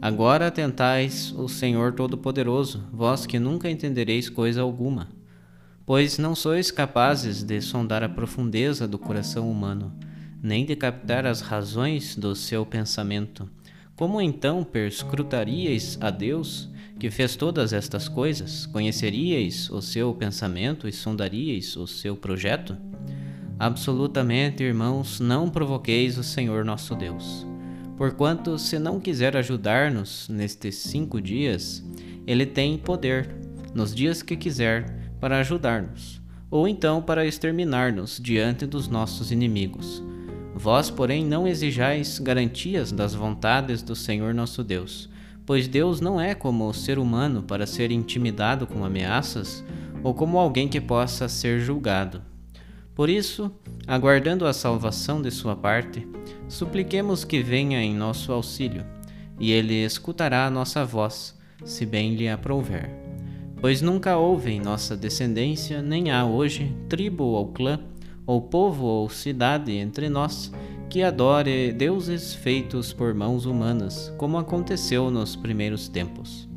Agora 0.00 0.50
tentais 0.50 1.32
o 1.36 1.48
Senhor 1.48 1.92
Todo-Poderoso, 1.92 2.82
vós 2.92 3.26
que 3.26 3.38
nunca 3.38 3.70
entendereis 3.70 4.28
coisa 4.28 4.62
alguma. 4.62 5.08
Pois 5.84 6.18
não 6.18 6.34
sois 6.34 6.70
capazes 6.70 7.42
de 7.42 7.60
sondar 7.60 8.02
a 8.02 8.08
profundeza 8.08 8.88
do 8.88 8.98
coração 8.98 9.50
humano, 9.50 9.92
nem 10.42 10.64
de 10.64 10.74
captar 10.76 11.26
as 11.26 11.40
razões 11.40 12.16
do 12.16 12.34
seu 12.34 12.64
pensamento 12.64 13.48
como 14.00 14.18
então 14.18 14.64
perscrutaríeis 14.64 15.98
a 16.00 16.08
Deus, 16.08 16.70
que 16.98 17.10
fez 17.10 17.36
todas 17.36 17.74
estas 17.74 18.08
coisas? 18.08 18.64
Conheceríeis 18.64 19.68
o 19.68 19.82
seu 19.82 20.14
pensamento 20.14 20.88
e 20.88 20.92
sondaríeis 20.92 21.76
o 21.76 21.86
seu 21.86 22.16
projeto? 22.16 22.78
Absolutamente, 23.58 24.62
irmãos, 24.62 25.20
não 25.20 25.50
provoqueis 25.50 26.16
o 26.16 26.24
Senhor 26.24 26.64
nosso 26.64 26.94
Deus. 26.94 27.49
Porquanto, 28.00 28.58
se 28.58 28.78
não 28.78 28.98
quiser 28.98 29.36
ajudar-nos 29.36 30.26
nestes 30.30 30.76
cinco 30.76 31.20
dias, 31.20 31.84
ele 32.26 32.46
tem 32.46 32.78
poder, 32.78 33.28
nos 33.74 33.94
dias 33.94 34.22
que 34.22 34.38
quiser, 34.38 35.12
para 35.20 35.40
ajudar-nos, 35.40 36.18
ou 36.50 36.66
então 36.66 37.02
para 37.02 37.26
exterminar-nos 37.26 38.18
diante 38.18 38.64
dos 38.64 38.88
nossos 38.88 39.30
inimigos 39.30 40.02
Vós, 40.54 40.88
porém, 40.88 41.26
não 41.26 41.46
exijais 41.46 42.18
garantias 42.18 42.90
das 42.90 43.14
vontades 43.14 43.82
do 43.82 43.94
Senhor 43.94 44.32
nosso 44.32 44.64
Deus, 44.64 45.10
pois 45.44 45.68
Deus 45.68 46.00
não 46.00 46.18
é 46.18 46.34
como 46.34 46.66
o 46.66 46.72
ser 46.72 46.98
humano 46.98 47.42
para 47.42 47.66
ser 47.66 47.90
intimidado 47.90 48.66
com 48.66 48.82
ameaças 48.82 49.62
ou 50.02 50.14
como 50.14 50.38
alguém 50.38 50.68
que 50.68 50.80
possa 50.80 51.28
ser 51.28 51.60
julgado. 51.60 52.22
Por 53.00 53.08
isso, 53.08 53.50
aguardando 53.86 54.46
a 54.46 54.52
salvação 54.52 55.22
de 55.22 55.30
sua 55.30 55.56
parte, 55.56 56.06
supliquemos 56.46 57.24
que 57.24 57.42
venha 57.42 57.82
em 57.82 57.94
nosso 57.94 58.30
auxílio, 58.30 58.84
e 59.38 59.50
ele 59.52 59.72
escutará 59.72 60.44
a 60.44 60.50
nossa 60.50 60.84
voz, 60.84 61.34
se 61.64 61.86
bem 61.86 62.14
lhe 62.14 62.28
aprouver. 62.28 62.90
Pois 63.58 63.80
nunca 63.80 64.18
houve 64.18 64.50
em 64.50 64.60
nossa 64.60 64.98
descendência, 64.98 65.80
nem 65.80 66.10
há 66.10 66.26
hoje, 66.26 66.76
tribo 66.90 67.24
ou 67.24 67.48
clã 67.48 67.80
ou 68.26 68.42
povo 68.42 68.84
ou 68.84 69.08
cidade 69.08 69.72
entre 69.72 70.10
nós 70.10 70.52
que 70.90 71.02
adore 71.02 71.72
deuses 71.72 72.34
feitos 72.34 72.92
por 72.92 73.14
mãos 73.14 73.46
humanas, 73.46 74.12
como 74.18 74.36
aconteceu 74.36 75.10
nos 75.10 75.34
primeiros 75.34 75.88
tempos. 75.88 76.49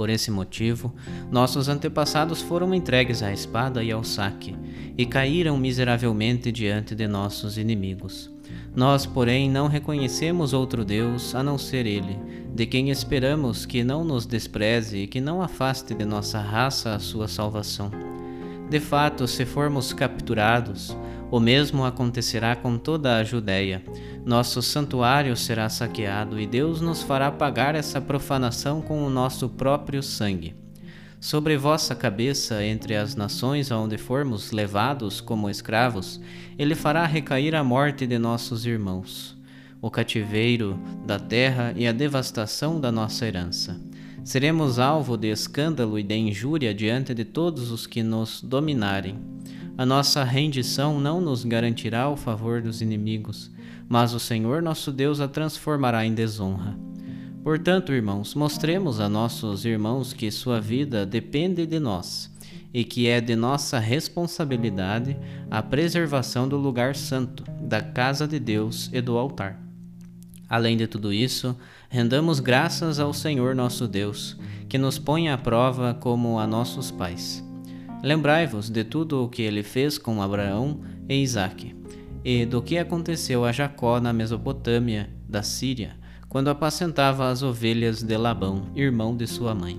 Por 0.00 0.08
esse 0.08 0.30
motivo, 0.30 0.94
nossos 1.30 1.68
antepassados 1.68 2.40
foram 2.40 2.72
entregues 2.72 3.22
à 3.22 3.34
espada 3.34 3.84
e 3.84 3.92
ao 3.92 4.02
saque, 4.02 4.56
e 4.96 5.04
caíram 5.04 5.58
miseravelmente 5.58 6.50
diante 6.50 6.94
de 6.94 7.06
nossos 7.06 7.58
inimigos. 7.58 8.30
Nós, 8.74 9.04
porém, 9.04 9.50
não 9.50 9.68
reconhecemos 9.68 10.54
outro 10.54 10.86
Deus 10.86 11.34
a 11.34 11.42
não 11.42 11.58
ser 11.58 11.84
Ele, 11.84 12.18
de 12.54 12.64
quem 12.64 12.88
esperamos 12.88 13.66
que 13.66 13.84
não 13.84 14.02
nos 14.02 14.24
despreze 14.24 15.00
e 15.00 15.06
que 15.06 15.20
não 15.20 15.42
afaste 15.42 15.92
de 15.92 16.06
nossa 16.06 16.40
raça 16.40 16.94
a 16.94 16.98
sua 16.98 17.28
salvação. 17.28 17.90
De 18.70 18.78
fato, 18.78 19.26
se 19.26 19.44
formos 19.44 19.92
capturados, 19.92 20.96
o 21.28 21.40
mesmo 21.40 21.84
acontecerá 21.84 22.54
com 22.54 22.78
toda 22.78 23.16
a 23.16 23.24
Judéia. 23.24 23.82
Nosso 24.24 24.62
santuário 24.62 25.36
será 25.36 25.68
saqueado 25.68 26.38
e 26.38 26.46
Deus 26.46 26.80
nos 26.80 27.02
fará 27.02 27.32
pagar 27.32 27.74
essa 27.74 28.00
profanação 28.00 28.80
com 28.80 29.02
o 29.04 29.10
nosso 29.10 29.48
próprio 29.48 30.04
sangue. 30.04 30.54
Sobre 31.18 31.56
vossa 31.56 31.96
cabeça, 31.96 32.64
entre 32.64 32.94
as 32.94 33.16
nações 33.16 33.72
aonde 33.72 33.98
formos 33.98 34.52
levados 34.52 35.20
como 35.20 35.50
escravos, 35.50 36.20
ele 36.56 36.76
fará 36.76 37.04
recair 37.06 37.56
a 37.56 37.64
morte 37.64 38.06
de 38.06 38.18
nossos 38.20 38.64
irmãos, 38.66 39.36
o 39.82 39.90
cativeiro 39.90 40.78
da 41.04 41.18
terra 41.18 41.74
e 41.74 41.88
a 41.88 41.92
devastação 41.92 42.80
da 42.80 42.92
nossa 42.92 43.26
herança. 43.26 43.89
Seremos 44.22 44.78
alvo 44.78 45.16
de 45.16 45.28
escândalo 45.28 45.98
e 45.98 46.02
de 46.02 46.14
injúria 46.14 46.74
diante 46.74 47.14
de 47.14 47.24
todos 47.24 47.70
os 47.70 47.86
que 47.86 48.02
nos 48.02 48.42
dominarem. 48.42 49.18
A 49.78 49.86
nossa 49.86 50.22
rendição 50.22 51.00
não 51.00 51.20
nos 51.20 51.44
garantirá 51.44 52.08
o 52.08 52.16
favor 52.16 52.60
dos 52.60 52.82
inimigos, 52.82 53.50
mas 53.88 54.12
o 54.12 54.20
Senhor 54.20 54.60
nosso 54.60 54.92
Deus 54.92 55.20
a 55.20 55.26
transformará 55.26 56.04
em 56.04 56.12
desonra. 56.12 56.78
Portanto, 57.42 57.92
irmãos, 57.92 58.34
mostremos 58.34 59.00
a 59.00 59.08
nossos 59.08 59.64
irmãos 59.64 60.12
que 60.12 60.30
sua 60.30 60.60
vida 60.60 61.06
depende 61.06 61.64
de 61.64 61.80
nós 61.80 62.30
e 62.74 62.84
que 62.84 63.08
é 63.08 63.20
de 63.20 63.34
nossa 63.34 63.78
responsabilidade 63.78 65.16
a 65.50 65.62
preservação 65.62 66.46
do 66.46 66.58
lugar 66.58 66.94
santo, 66.94 67.42
da 67.62 67.80
casa 67.80 68.28
de 68.28 68.38
Deus 68.38 68.90
e 68.92 69.00
do 69.00 69.16
altar. 69.16 69.69
Além 70.50 70.76
de 70.76 70.88
tudo 70.88 71.12
isso, 71.12 71.56
rendamos 71.88 72.40
graças 72.40 72.98
ao 72.98 73.14
Senhor 73.14 73.54
nosso 73.54 73.86
Deus, 73.86 74.36
que 74.68 74.76
nos 74.76 74.98
põe 74.98 75.28
à 75.28 75.38
prova 75.38 75.94
como 75.94 76.40
a 76.40 76.46
nossos 76.46 76.90
pais. 76.90 77.44
Lembrai-vos 78.02 78.68
de 78.68 78.82
tudo 78.82 79.22
o 79.22 79.28
que 79.28 79.42
ele 79.42 79.62
fez 79.62 79.96
com 79.96 80.20
Abraão 80.20 80.80
e 81.08 81.22
Isaque, 81.22 81.76
e 82.24 82.44
do 82.44 82.60
que 82.60 82.78
aconteceu 82.78 83.44
a 83.44 83.52
Jacó 83.52 84.00
na 84.00 84.12
Mesopotâmia, 84.12 85.08
da 85.28 85.44
Síria, 85.44 85.96
quando 86.28 86.50
apacentava 86.50 87.30
as 87.30 87.44
ovelhas 87.44 88.02
de 88.02 88.16
Labão, 88.16 88.72
irmão 88.74 89.16
de 89.16 89.28
sua 89.28 89.54
mãe. 89.54 89.78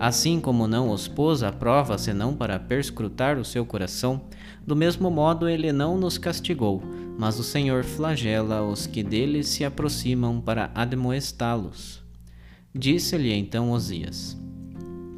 Assim 0.00 0.40
como 0.40 0.66
não 0.66 0.90
os 0.90 1.06
pôs 1.06 1.44
à 1.44 1.52
prova 1.52 1.96
senão 1.96 2.34
para 2.34 2.58
perscrutar 2.58 3.38
o 3.38 3.44
seu 3.44 3.64
coração, 3.64 4.22
do 4.66 4.76
mesmo 4.76 5.10
modo 5.10 5.48
ele 5.48 5.72
não 5.72 5.96
nos 5.96 6.18
castigou, 6.18 6.82
mas 7.18 7.38
o 7.38 7.44
Senhor 7.44 7.84
flagela 7.84 8.62
os 8.62 8.86
que 8.86 9.02
dele 9.02 9.42
se 9.42 9.64
aproximam 9.64 10.40
para 10.40 10.70
admoestá-los. 10.74 12.02
Disse-lhe 12.74 13.32
então 13.32 13.72
Osias: 13.72 14.38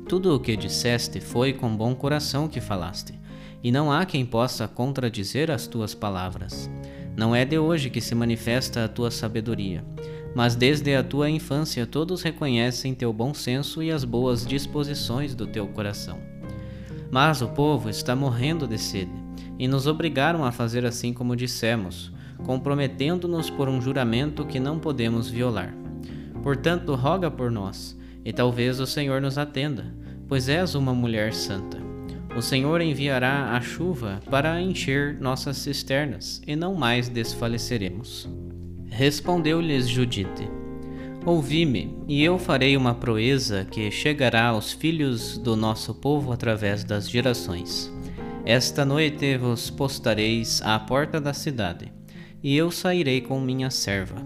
Tudo 0.09 0.35
o 0.35 0.41
que 0.41 0.57
disseste 0.57 1.21
foi 1.21 1.53
com 1.53 1.77
bom 1.77 1.95
coração 1.95 2.49
que 2.49 2.61
falaste, 2.61 3.15
e 3.63 3.71
não 3.71 3.93
há 3.93 4.05
quem 4.05 4.25
possa 4.25 4.67
contradizer 4.67 5.51
as 5.51 5.67
tuas 5.67 5.95
palavras. 5.95 6.71
Não 7.17 7.37
é 7.37 7.45
de 7.45 7.59
hoje 7.59 7.91
que 7.91 8.01
se 8.01 8.15
manifesta 8.15 8.85
a 8.85 8.89
tua 8.89 9.11
sabedoria, 9.11 9.85
mas 10.35 10.57
desde 10.57 10.97
a 10.97 11.05
tua 11.05 11.29
infância 11.29 11.87
todos 11.87 12.23
reconhecem 12.23 12.95
teu 12.95 13.13
bom 13.13 13.35
senso 13.35 13.83
e 13.83 13.93
as 13.93 14.03
boas 14.03 14.47
disposições 14.47 15.35
do 15.35 15.47
teu 15.47 15.69
coração. 15.69 16.19
Mas 17.11 17.43
o 17.43 17.49
povo 17.49 17.91
está 17.91 18.17
morrendo 18.17 18.67
de 18.67 18.79
sede 18.79 19.22
e 19.63 19.69
nos 19.69 19.87
obrigaram 19.87 20.45
a 20.45 20.51
fazer 20.51 20.85
assim 20.85 21.13
como 21.13 21.37
dissemos, 21.37 22.11
comprometendo-nos 22.45 23.49
por 23.49 23.69
um 23.69 23.81
juramento 23.81 24.45
que 24.45 24.59
não 24.59 24.81
podemos 24.81 25.31
violar. 25.31 25.73
Portanto, 26.43 26.97
roga 26.97 27.31
por 27.31 27.49
nós, 27.49 27.97
e 28.25 28.33
talvez 28.33 28.81
o 28.81 28.87
Senhor 28.89 29.21
nos 29.21 29.39
atenda, 29.39 29.95
pois 30.27 30.49
és 30.49 30.75
uma 30.75 30.93
mulher 30.93 31.33
santa. 31.33 31.79
O 32.37 32.43
Senhor 32.43 32.81
enviará 32.81 33.53
a 33.57 33.61
chuva 33.61 34.19
para 34.29 34.61
encher 34.61 35.21
nossas 35.21 35.59
cisternas, 35.59 36.43
e 36.45 36.57
não 36.57 36.75
mais 36.75 37.09
desfaleceremos. 37.09 38.29
Respondeu-lhes 38.89 39.89
Judite: 39.89 40.51
Ouvi-me, 41.25 41.97
e 42.09 42.25
eu 42.25 42.37
farei 42.37 42.77
uma 42.77 42.97
proeza 42.97 43.65
que 43.65 43.93
chegará 43.93 44.47
aos 44.47 44.73
filhos 44.73 45.39
do 45.39 45.55
nosso 45.55 45.95
povo 45.95 46.33
através 46.33 46.83
das 46.83 47.09
gerações. 47.09 47.93
Esta 48.45 48.85
noite 48.85 49.37
vos 49.39 49.71
postareis 49.71 50.61
à 50.63 50.77
porta 50.77 51.21
da 51.21 51.33
cidade, 51.33 51.93
e 52.43 52.57
eu 52.57 52.73
sairei 52.73 53.21
com 53.21 53.41
minha 53.41 53.71
serva. 53.71 54.17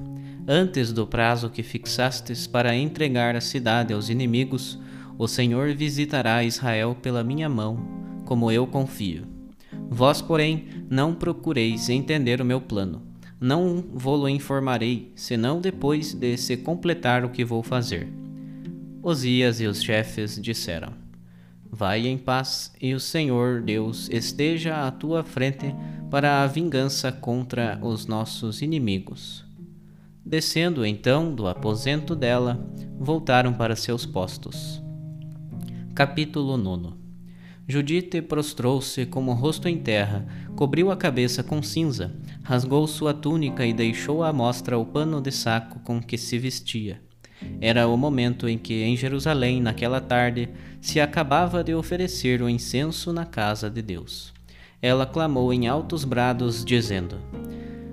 Antes 0.49 0.91
do 0.91 1.07
prazo 1.07 1.51
que 1.51 1.63
fixastes 1.63 2.47
para 2.47 2.75
entregar 2.75 3.37
a 3.37 3.43
cidade 3.43 3.93
aos 3.93 4.09
inimigos, 4.09 4.79
o 5.19 5.29
Senhor 5.29 5.75
visitará 5.75 6.43
Israel 6.43 6.97
pela 7.03 7.23
minha 7.23 7.47
mão, 7.47 7.77
como 8.25 8.51
eu 8.51 8.67
confio. 8.67 9.27
Vós, 9.91 10.23
porém, 10.23 10.65
não 10.89 11.15
procureis 11.15 11.91
entender 11.91 12.41
o 12.41 12.45
meu 12.45 12.61
plano. 12.61 13.03
Não 13.39 13.85
vou-lo 13.93 14.31
informarei, 14.31 15.13
senão 15.15 15.61
depois 15.61 16.15
de 16.15 16.39
se 16.39 16.57
completar 16.57 17.23
o 17.23 17.29
que 17.29 17.45
vou 17.45 17.63
fazer. 17.63 18.09
Osias 19.03 19.61
e 19.61 19.67
os 19.67 19.83
chefes 19.83 20.41
disseram: 20.41 21.06
Vai 21.71 22.07
em 22.07 22.17
paz, 22.17 22.73
e 22.81 22.95
o 22.95 23.01
Senhor 23.01 23.63
Deus 23.63 24.09
esteja 24.11 24.87
à 24.87 24.91
tua 24.91 25.23
frente 25.23 25.75
para 26.11 26.43
a 26.43 26.47
vingança 26.47 27.11
contra 27.11 27.79
os 27.83 28.07
nossos 28.07 28.63
inimigos. 28.63 29.45
Descendo 30.25 30.85
então 30.85 31.35
do 31.35 31.47
aposento 31.47 32.17
dela, 32.17 32.69
voltaram 32.99 33.53
para 33.53 33.77
seus 33.77 34.07
postos. 34.07 34.83
Capítulo 35.95 36.57
9 36.57 36.95
Judite 37.69 38.23
prostrou-se 38.23 39.07
com 39.07 39.27
o 39.27 39.33
rosto 39.33 39.69
em 39.69 39.77
terra, 39.77 40.25
cobriu 40.55 40.91
a 40.91 40.97
cabeça 40.97 41.43
com 41.43 41.61
cinza, 41.61 42.15
rasgou 42.43 42.87
sua 42.87 43.13
túnica 43.13 43.67
e 43.67 43.73
deixou 43.73 44.23
à 44.23 44.33
mostra 44.33 44.79
o 44.79 44.87
pano 44.87 45.21
de 45.21 45.33
saco 45.33 45.81
com 45.81 46.01
que 46.01 46.17
se 46.17 46.39
vestia. 46.39 47.01
Era 47.61 47.89
o 47.89 47.97
momento 47.97 48.49
em 48.49 48.57
que, 48.57 48.83
em 48.83 48.97
Jerusalém, 48.97 49.61
naquela 49.61 50.01
tarde, 50.01 50.49
se 50.87 51.01
acabava 51.01 51.65
de 51.65 51.75
oferecer 51.75 52.41
o 52.41 52.49
incenso 52.49 53.13
na 53.13 53.27
casa 53.27 53.69
de 53.69 53.83
Deus. 53.83 54.33
Ela 54.81 55.05
clamou 55.05 55.53
em 55.53 55.67
altos 55.67 56.05
brados, 56.05 56.65
dizendo: 56.65 57.17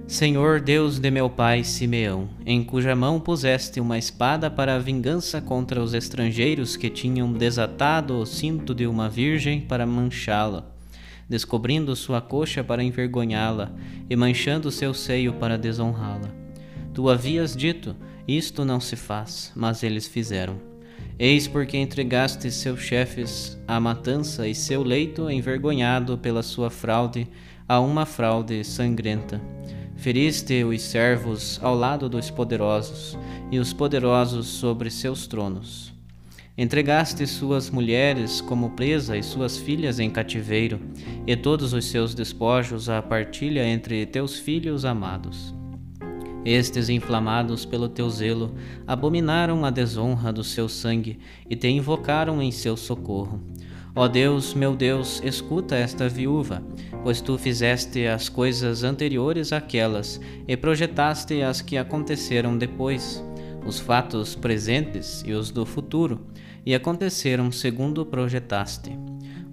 Senhor 0.06 0.62
Deus 0.62 1.00
de 1.00 1.10
meu 1.10 1.28
pai 1.28 1.64
Simeão, 1.64 2.30
em 2.46 2.64
cuja 2.64 2.96
mão 2.96 3.20
puseste 3.20 3.80
uma 3.80 3.98
espada 3.98 4.52
para 4.52 4.76
a 4.76 4.80
vingança 4.80 5.42
contra 5.42 5.82
os 5.82 5.96
estrangeiros 5.96 6.78
que 6.78 6.88
tinham 6.88 7.34
desatado 7.34 8.16
o 8.20 8.28
cinto 8.28 8.76
de 8.76 8.86
uma 8.86 9.10
virgem 9.10 9.62
para 9.62 9.88
manchá-la, 9.88 10.64
descobrindo 11.28 11.96
sua 11.96 12.22
coxa 12.22 12.64
para 12.64 12.84
envergonhá-la 12.84 13.72
e 14.08 14.16
manchando 14.16 14.70
seu 14.70 14.94
seio 14.94 15.34
para 15.34 15.58
desonrá-la. 15.58 16.30
Tu 16.94 17.10
havias 17.10 17.58
dito: 17.58 17.96
Isto 18.28 18.64
não 18.64 18.80
se 18.80 18.96
faz, 18.96 19.52
mas 19.56 19.82
eles 19.82 20.06
fizeram. 20.06 20.73
Eis 21.20 21.48
porque 21.48 21.78
entregaste 21.78 22.52
seus 22.52 22.80
chefes 22.80 23.58
à 23.68 23.80
matança 23.80 24.48
e 24.48 24.56
seu 24.56 24.84
leito 24.84 25.30
envergonhado 25.30 26.18
pela 26.18 26.44
sua 26.44 26.70
fraude 26.70 27.28
a 27.68 27.80
uma 27.80 28.06
fraude 28.06 28.64
sangrenta 28.64 29.42
Feriste 30.04 30.66
os 30.66 30.82
servos 30.82 31.58
ao 31.64 31.74
lado 31.74 32.10
dos 32.10 32.30
poderosos, 32.30 33.18
e 33.50 33.58
os 33.58 33.72
poderosos 33.72 34.48
sobre 34.48 34.90
seus 34.90 35.28
tronos. 35.28 35.94
Entregaste 36.58 37.26
suas 37.26 37.70
mulheres 37.70 38.42
como 38.42 38.72
presa 38.72 39.18
e 39.18 39.24
suas 39.24 39.58
filhas 39.58 40.00
em 40.00 40.10
cativeiro, 40.10 40.78
e 41.26 41.38
todos 41.38 41.72
os 41.72 41.86
seus 41.86 42.14
despojos 42.14 42.90
à 42.90 43.02
partilha 43.02 43.66
entre 43.66 44.06
teus 44.06 44.38
filhos 44.38 44.84
amados. 44.84 45.56
Estes, 46.46 46.90
inflamados 46.90 47.66
pelo 47.66 47.88
teu 47.88 48.10
zelo, 48.10 48.54
abominaram 48.86 49.64
a 49.64 49.70
desonra 49.70 50.32
do 50.32 50.44
seu 50.44 50.68
sangue 50.68 51.20
e 51.50 51.56
te 51.56 51.68
invocaram 51.68 52.42
em 52.42 52.52
seu 52.52 52.76
socorro. 52.76 53.42
Ó 53.96 54.08
Deus, 54.08 54.54
meu 54.54 54.76
Deus, 54.76 55.22
escuta 55.24 55.76
esta 55.76 56.10
viúva, 56.10 56.64
pois 57.04 57.22
tu 57.22 57.38
fizeste 57.38 58.08
as 58.08 58.28
coisas 58.28 58.84
anteriores 58.84 59.54
àquelas 59.54 60.20
e 60.48 60.58
projetaste 60.58 61.44
as 61.44 61.62
que 61.62 61.78
aconteceram 61.78 62.58
depois, 62.58 63.24
os 63.66 63.80
fatos 63.80 64.36
presentes 64.36 65.24
e 65.26 65.32
os 65.34 65.52
do 65.52 65.64
futuro, 65.64 66.26
e 66.66 66.74
aconteceram 66.74 67.52
segundo 67.52 68.06
projetaste. 68.06 68.98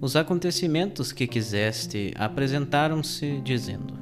Os 0.01 0.15
acontecimentos 0.15 1.11
que 1.11 1.27
quiseste 1.27 2.11
apresentaram-se, 2.17 3.39
dizendo: 3.41 3.93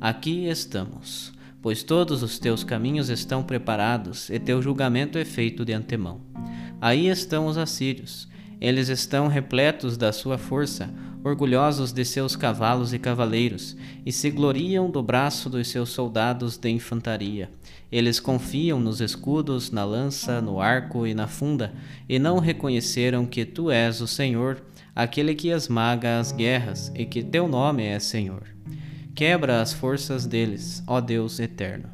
Aqui 0.00 0.46
estamos, 0.46 1.32
pois 1.62 1.82
todos 1.82 2.22
os 2.22 2.38
teus 2.38 2.64
caminhos 2.64 3.08
estão 3.08 3.42
preparados 3.42 4.30
e 4.30 4.38
teu 4.38 4.62
julgamento 4.62 5.18
é 5.18 5.24
feito 5.24 5.64
de 5.64 5.72
antemão. 5.72 6.20
Aí 6.80 7.08
estão 7.08 7.46
os 7.46 7.58
assírios 7.58 8.30
eles 8.60 8.90
estão 8.90 9.26
repletos 9.26 9.96
da 9.96 10.12
sua 10.12 10.36
força, 10.36 10.92
orgulhosos 11.24 11.92
de 11.92 12.04
seus 12.04 12.36
cavalos 12.36 12.92
e 12.92 12.98
cavaleiros, 12.98 13.74
e 14.04 14.12
se 14.12 14.30
gloriam 14.30 14.90
do 14.90 15.02
braço 15.02 15.48
dos 15.48 15.68
seus 15.68 15.88
soldados 15.88 16.58
de 16.58 16.68
infantaria. 16.68 17.50
Eles 17.90 18.20
confiam 18.20 18.78
nos 18.78 19.00
escudos, 19.00 19.70
na 19.70 19.82
lança, 19.82 20.42
no 20.42 20.60
arco 20.60 21.06
e 21.06 21.14
na 21.14 21.26
funda, 21.26 21.72
e 22.06 22.18
não 22.18 22.38
reconheceram 22.38 23.24
que 23.24 23.46
tu 23.46 23.70
és 23.70 24.02
o 24.02 24.06
Senhor, 24.06 24.62
aquele 24.94 25.34
que 25.34 25.48
esmaga 25.48 26.20
as 26.20 26.30
guerras, 26.30 26.92
e 26.94 27.06
que 27.06 27.22
teu 27.22 27.48
nome 27.48 27.84
é 27.84 27.98
Senhor. 27.98 28.42
Quebra 29.20 29.60
as 29.60 29.74
forças 29.74 30.24
deles, 30.24 30.82
ó 30.86 30.98
Deus 30.98 31.38
eterno. 31.38 31.90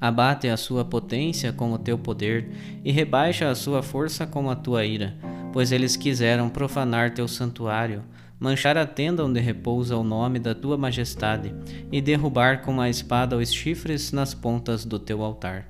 Abate 0.00 0.48
a 0.48 0.56
sua 0.56 0.82
potência 0.82 1.52
com 1.52 1.74
o 1.74 1.78
teu 1.78 1.98
poder, 1.98 2.80
e 2.82 2.90
rebaixa 2.90 3.50
a 3.50 3.54
sua 3.54 3.82
força 3.82 4.26
com 4.26 4.48
a 4.48 4.56
tua 4.56 4.82
ira 4.82 5.14
pois 5.52 5.70
eles 5.70 5.96
quiseram 5.96 6.48
profanar 6.48 7.12
teu 7.12 7.28
santuário, 7.28 8.02
manchar 8.40 8.78
a 8.78 8.86
tenda 8.86 9.24
onde 9.24 9.38
repousa 9.38 9.96
o 9.96 10.02
nome 10.02 10.38
da 10.38 10.54
tua 10.54 10.78
majestade 10.78 11.54
e 11.92 12.00
derrubar 12.00 12.62
com 12.62 12.80
a 12.80 12.88
espada 12.88 13.36
os 13.36 13.52
chifres 13.52 14.10
nas 14.10 14.32
pontas 14.32 14.86
do 14.86 14.98
teu 14.98 15.22
altar. 15.22 15.68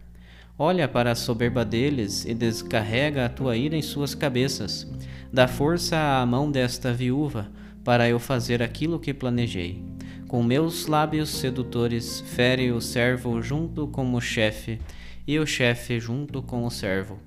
Olha 0.56 0.86
para 0.86 1.10
a 1.10 1.16
soberba 1.16 1.64
deles 1.64 2.24
e 2.24 2.32
descarrega 2.32 3.26
a 3.26 3.28
tua 3.28 3.56
ira 3.56 3.76
em 3.76 3.82
suas 3.82 4.14
cabeças. 4.14 4.88
Dá 5.32 5.48
força 5.48 5.96
à 5.98 6.24
mão 6.24 6.48
desta 6.48 6.92
viúva 6.92 7.50
para 7.82 8.08
eu 8.08 8.20
fazer 8.20 8.62
aquilo 8.62 9.00
que 9.00 9.12
planejei. 9.12 9.91
Com 10.32 10.42
meus 10.42 10.86
lábios 10.86 11.28
sedutores, 11.28 12.22
fere 12.22 12.72
o 12.72 12.80
servo 12.80 13.42
junto 13.42 13.86
com 13.86 14.14
o 14.14 14.18
chefe 14.18 14.80
e 15.26 15.38
o 15.38 15.44
chefe 15.46 16.00
junto 16.00 16.40
com 16.40 16.64
o 16.64 16.70
servo. 16.70 17.18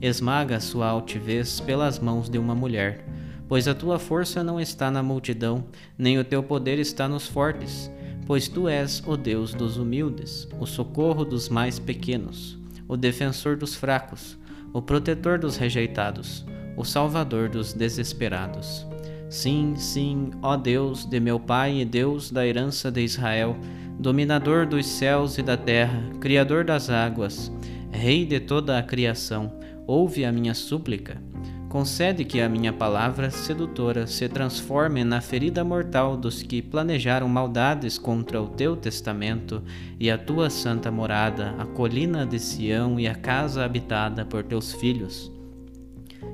Esmaga 0.00 0.58
sua 0.60 0.88
altivez 0.88 1.60
pelas 1.60 1.98
mãos 1.98 2.30
de 2.30 2.38
uma 2.38 2.54
mulher, 2.54 3.04
pois 3.46 3.68
a 3.68 3.74
tua 3.74 3.98
força 3.98 4.42
não 4.42 4.58
está 4.58 4.90
na 4.90 5.02
multidão, 5.02 5.66
nem 5.98 6.18
o 6.18 6.24
teu 6.24 6.42
poder 6.42 6.78
está 6.78 7.06
nos 7.06 7.28
fortes, 7.28 7.90
pois 8.26 8.48
tu 8.48 8.66
és 8.66 9.02
o 9.06 9.14
Deus 9.14 9.52
dos 9.52 9.76
humildes, 9.76 10.48
o 10.58 10.64
socorro 10.64 11.22
dos 11.22 11.50
mais 11.50 11.78
pequenos, 11.78 12.58
o 12.88 12.96
defensor 12.96 13.58
dos 13.58 13.74
fracos, 13.74 14.38
o 14.72 14.80
protetor 14.80 15.38
dos 15.38 15.58
rejeitados, 15.58 16.46
o 16.78 16.82
salvador 16.82 17.50
dos 17.50 17.74
desesperados. 17.74 18.86
Sim, 19.34 19.74
sim, 19.74 20.30
ó 20.40 20.56
Deus 20.56 21.04
de 21.04 21.18
meu 21.18 21.40
Pai 21.40 21.80
e 21.80 21.84
Deus 21.84 22.30
da 22.30 22.46
herança 22.46 22.88
de 22.88 23.00
Israel, 23.00 23.56
dominador 23.98 24.64
dos 24.64 24.86
céus 24.86 25.38
e 25.38 25.42
da 25.42 25.56
terra, 25.56 26.00
criador 26.20 26.64
das 26.64 26.88
águas, 26.88 27.50
rei 27.90 28.24
de 28.24 28.38
toda 28.38 28.78
a 28.78 28.82
criação, 28.82 29.52
ouve 29.88 30.24
a 30.24 30.30
minha 30.30 30.54
súplica. 30.54 31.20
Concede 31.68 32.24
que 32.24 32.40
a 32.40 32.48
minha 32.48 32.72
palavra 32.72 33.28
sedutora 33.28 34.06
se 34.06 34.28
transforme 34.28 35.02
na 35.02 35.20
ferida 35.20 35.64
mortal 35.64 36.16
dos 36.16 36.40
que 36.40 36.62
planejaram 36.62 37.28
maldades 37.28 37.98
contra 37.98 38.40
o 38.40 38.46
teu 38.46 38.76
testamento 38.76 39.64
e 39.98 40.12
a 40.12 40.16
tua 40.16 40.48
santa 40.48 40.92
morada, 40.92 41.56
a 41.58 41.66
colina 41.66 42.24
de 42.24 42.38
Sião 42.38 43.00
e 43.00 43.08
a 43.08 43.16
casa 43.16 43.64
habitada 43.64 44.24
por 44.24 44.44
teus 44.44 44.72
filhos 44.72 45.33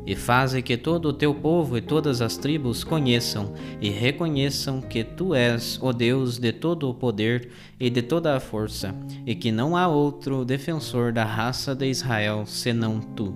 e 0.07 0.17
faze 0.17 0.63
que 0.63 0.77
todo 0.77 1.07
o 1.07 1.13
teu 1.13 1.35
povo 1.35 1.77
e 1.77 1.81
todas 1.81 2.21
as 2.21 2.37
tribos 2.37 2.83
conheçam 2.83 3.53
e 3.81 3.91
reconheçam 3.91 4.81
que 4.81 5.05
tu 5.05 5.35
és 5.35 5.79
o 5.83 5.93
Deus 5.93 6.39
de 6.39 6.53
todo 6.53 6.89
o 6.89 6.95
poder 6.95 7.51
e 7.79 7.91
de 7.91 8.03
toda 8.03 8.37
a 8.37 8.41
força, 8.41 8.95
e 9.27 9.35
que 9.35 9.53
não 9.53 9.77
há 9.77 9.89
outro 9.89 10.45
defensor 10.45 11.13
da 11.13 11.25
raça 11.25 11.75
de 11.75 11.87
Israel 11.87 12.45
senão 12.47 13.01
tu. 13.01 13.35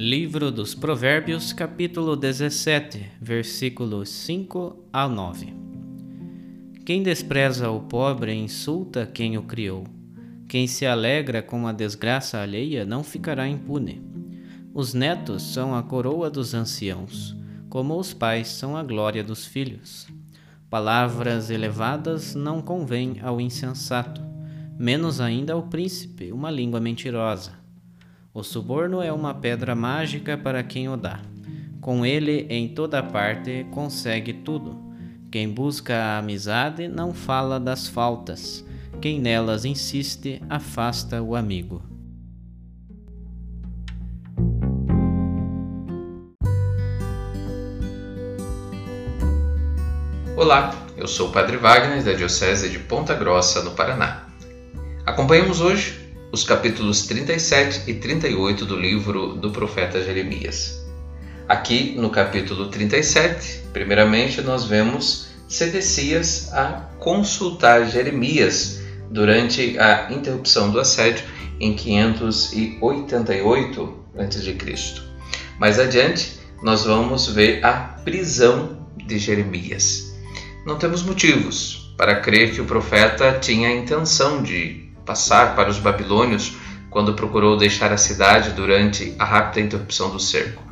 Livro 0.00 0.52
dos 0.52 0.76
Provérbios, 0.76 1.52
capítulo 1.52 2.14
17, 2.14 3.04
versículos 3.20 4.08
5 4.08 4.84
a 4.92 5.08
9. 5.08 5.52
Quem 6.86 7.02
despreza 7.02 7.68
o 7.68 7.80
pobre 7.80 8.32
insulta 8.32 9.04
quem 9.04 9.36
o 9.36 9.42
criou 9.42 9.97
quem 10.48 10.66
se 10.66 10.86
alegra 10.86 11.42
com 11.42 11.66
a 11.66 11.72
desgraça 11.72 12.40
alheia 12.40 12.86
não 12.86 13.04
ficará 13.04 13.46
impune. 13.46 14.02
Os 14.72 14.94
netos 14.94 15.42
são 15.42 15.74
a 15.74 15.82
coroa 15.82 16.30
dos 16.30 16.54
anciãos, 16.54 17.36
como 17.68 17.98
os 17.98 18.14
pais 18.14 18.48
são 18.48 18.74
a 18.74 18.82
glória 18.82 19.22
dos 19.22 19.44
filhos. 19.44 20.08
Palavras 20.70 21.50
elevadas 21.50 22.34
não 22.34 22.62
convêm 22.62 23.18
ao 23.22 23.38
insensato, 23.38 24.22
menos 24.78 25.20
ainda 25.20 25.52
ao 25.52 25.64
príncipe, 25.64 26.32
uma 26.32 26.50
língua 26.50 26.80
mentirosa. 26.80 27.52
O 28.32 28.42
suborno 28.42 29.02
é 29.02 29.12
uma 29.12 29.34
pedra 29.34 29.74
mágica 29.74 30.38
para 30.38 30.62
quem 30.62 30.88
o 30.88 30.96
dá. 30.96 31.20
Com 31.78 32.06
ele, 32.06 32.46
em 32.48 32.68
toda 32.68 33.02
parte, 33.02 33.66
consegue 33.70 34.32
tudo. 34.32 34.78
Quem 35.30 35.46
busca 35.46 35.94
a 35.94 36.18
amizade 36.18 36.88
não 36.88 37.12
fala 37.12 37.60
das 37.60 37.86
faltas 37.86 38.66
quem 39.00 39.20
nelas 39.20 39.64
insiste 39.64 40.42
afasta 40.50 41.22
o 41.22 41.36
amigo. 41.36 41.82
Olá, 50.36 50.74
eu 50.96 51.06
sou 51.06 51.28
o 51.28 51.32
Padre 51.32 51.56
Wagner 51.56 52.02
da 52.02 52.12
Diocese 52.12 52.68
de 52.68 52.78
Ponta 52.78 53.14
Grossa, 53.14 53.62
no 53.62 53.72
Paraná. 53.72 54.26
Acompanhamos 55.06 55.60
hoje 55.60 55.98
os 56.32 56.42
capítulos 56.42 57.06
37 57.06 57.90
e 57.90 57.94
38 57.94 58.64
do 58.64 58.76
livro 58.76 59.34
do 59.34 59.50
profeta 59.50 60.02
Jeremias. 60.02 60.84
Aqui 61.48 61.94
no 61.96 62.10
capítulo 62.10 62.66
37, 62.66 63.62
primeiramente 63.72 64.42
nós 64.42 64.64
vemos 64.64 65.28
Sedecias 65.48 66.52
a 66.52 66.90
consultar 66.98 67.88
Jeremias 67.88 68.87
durante 69.10 69.78
a 69.78 70.08
interrupção 70.10 70.70
do 70.70 70.80
assédio 70.80 71.24
em 71.60 71.74
588 71.74 73.98
a.C. 74.18 74.56
Mais 75.58 75.78
adiante, 75.78 76.38
nós 76.62 76.84
vamos 76.84 77.28
ver 77.28 77.64
a 77.64 77.72
prisão 78.04 78.86
de 78.96 79.18
Jeremias. 79.18 80.16
Não 80.66 80.76
temos 80.76 81.02
motivos 81.02 81.94
para 81.96 82.20
crer 82.20 82.52
que 82.52 82.60
o 82.60 82.64
profeta 82.64 83.38
tinha 83.40 83.68
a 83.68 83.74
intenção 83.74 84.42
de 84.42 84.88
passar 85.04 85.56
para 85.56 85.70
os 85.70 85.78
babilônios 85.78 86.56
quando 86.90 87.14
procurou 87.14 87.56
deixar 87.56 87.92
a 87.92 87.96
cidade 87.96 88.50
durante 88.50 89.14
a 89.18 89.24
rápida 89.24 89.60
interrupção 89.60 90.10
do 90.10 90.20
cerco. 90.20 90.62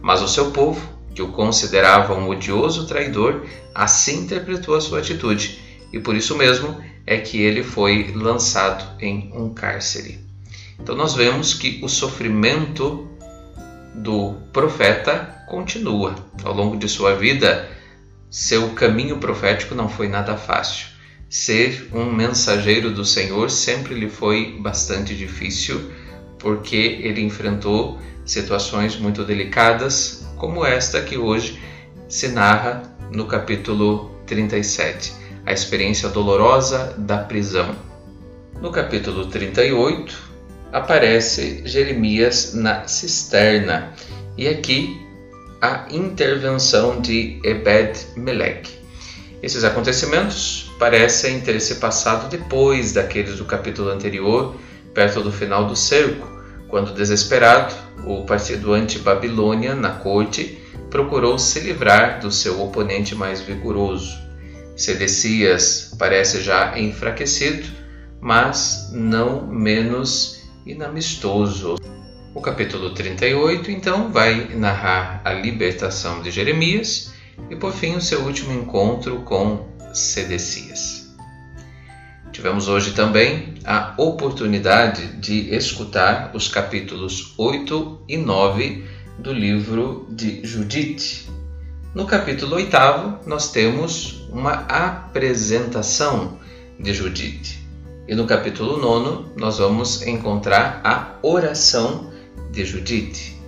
Mas 0.00 0.22
o 0.22 0.28
seu 0.28 0.50
povo, 0.50 0.80
que 1.14 1.22
o 1.22 1.32
considerava 1.32 2.14
um 2.14 2.28
odioso 2.28 2.86
traidor, 2.86 3.46
assim 3.74 4.20
interpretou 4.20 4.74
a 4.74 4.80
sua 4.80 4.98
atitude, 4.98 5.58
e 5.92 5.98
por 5.98 6.14
isso 6.14 6.36
mesmo 6.36 6.78
é 7.06 7.18
que 7.18 7.40
ele 7.40 7.62
foi 7.62 8.12
lançado 8.14 9.00
em 9.00 9.30
um 9.34 9.54
cárcere. 9.54 10.18
Então 10.78 10.96
nós 10.96 11.14
vemos 11.14 11.54
que 11.54 11.80
o 11.82 11.88
sofrimento 11.88 13.08
do 13.94 14.34
profeta 14.52 15.44
continua. 15.48 16.14
Ao 16.44 16.52
longo 16.52 16.76
de 16.76 16.88
sua 16.88 17.14
vida, 17.14 17.68
seu 18.30 18.70
caminho 18.70 19.18
profético 19.18 19.74
não 19.74 19.88
foi 19.88 20.08
nada 20.08 20.36
fácil. 20.36 20.88
Ser 21.28 21.88
um 21.92 22.12
mensageiro 22.12 22.92
do 22.92 23.04
Senhor 23.04 23.50
sempre 23.50 23.94
lhe 23.94 24.08
foi 24.08 24.58
bastante 24.60 25.14
difícil, 25.14 25.90
porque 26.38 26.76
ele 26.76 27.20
enfrentou 27.20 27.98
situações 28.24 28.96
muito 28.96 29.24
delicadas, 29.24 30.26
como 30.36 30.64
esta 30.64 31.00
que 31.00 31.16
hoje 31.16 31.60
se 32.08 32.28
narra 32.28 32.82
no 33.10 33.26
capítulo 33.26 34.10
37, 34.26 35.12
a 35.46 35.52
experiência 35.52 36.08
dolorosa 36.08 36.92
da 36.98 37.18
prisão. 37.18 37.76
No 38.60 38.72
capítulo 38.72 39.26
38, 39.26 40.18
aparece 40.72 41.62
Jeremias 41.64 42.52
na 42.52 42.88
cisterna 42.88 43.92
e 44.36 44.48
aqui 44.48 45.00
a 45.62 45.86
intervenção 45.90 47.00
de 47.00 47.40
Ebed-Melech. 47.44 48.76
Esses 49.40 49.62
acontecimentos 49.62 50.72
parecem 50.80 51.40
ter 51.40 51.60
se 51.60 51.76
passado 51.76 52.28
depois 52.28 52.92
daqueles 52.92 53.36
do 53.36 53.44
capítulo 53.44 53.90
anterior, 53.90 54.56
perto 54.92 55.22
do 55.22 55.30
final 55.30 55.66
do 55.66 55.76
cerco, 55.76 56.26
quando 56.66 56.92
desesperado, 56.92 57.72
o 58.04 58.24
partido 58.24 58.72
anti-Babilônia 58.72 59.74
na 59.74 59.90
corte 59.90 60.58
procurou 60.90 61.38
se 61.38 61.60
livrar 61.60 62.18
do 62.18 62.32
seu 62.32 62.60
oponente 62.60 63.14
mais 63.14 63.40
vigoroso. 63.40 64.25
Sedecias 64.76 65.94
parece 65.98 66.42
já 66.42 66.78
enfraquecido, 66.78 67.66
mas 68.20 68.90
não 68.92 69.46
menos 69.46 70.42
inamistoso. 70.66 71.76
O 72.34 72.40
capítulo 72.42 72.92
38, 72.92 73.70
então, 73.70 74.12
vai 74.12 74.54
narrar 74.54 75.22
a 75.24 75.32
libertação 75.32 76.22
de 76.22 76.30
Jeremias 76.30 77.14
e, 77.50 77.56
por 77.56 77.72
fim, 77.72 77.96
o 77.96 78.00
seu 78.02 78.20
último 78.20 78.52
encontro 78.52 79.20
com 79.20 79.66
Sedecias. 79.94 81.16
Tivemos 82.30 82.68
hoje 82.68 82.92
também 82.92 83.54
a 83.64 83.94
oportunidade 83.96 85.16
de 85.16 85.54
escutar 85.54 86.32
os 86.34 86.48
capítulos 86.48 87.32
8 87.38 88.02
e 88.06 88.18
9 88.18 88.84
do 89.18 89.32
livro 89.32 90.06
de 90.10 90.44
Judite. 90.44 91.30
No 91.96 92.04
capítulo 92.04 92.56
8, 92.56 92.76
nós 93.24 93.50
temos 93.50 94.28
uma 94.28 94.52
apresentação 94.68 96.38
de 96.78 96.92
Judite. 96.92 97.66
E 98.06 98.14
no 98.14 98.26
capítulo 98.26 98.76
9 98.76 99.30
nós 99.34 99.56
vamos 99.56 100.02
encontrar 100.02 100.82
a 100.84 101.14
oração 101.22 102.12
de 102.52 102.66
Judite. 102.66 103.40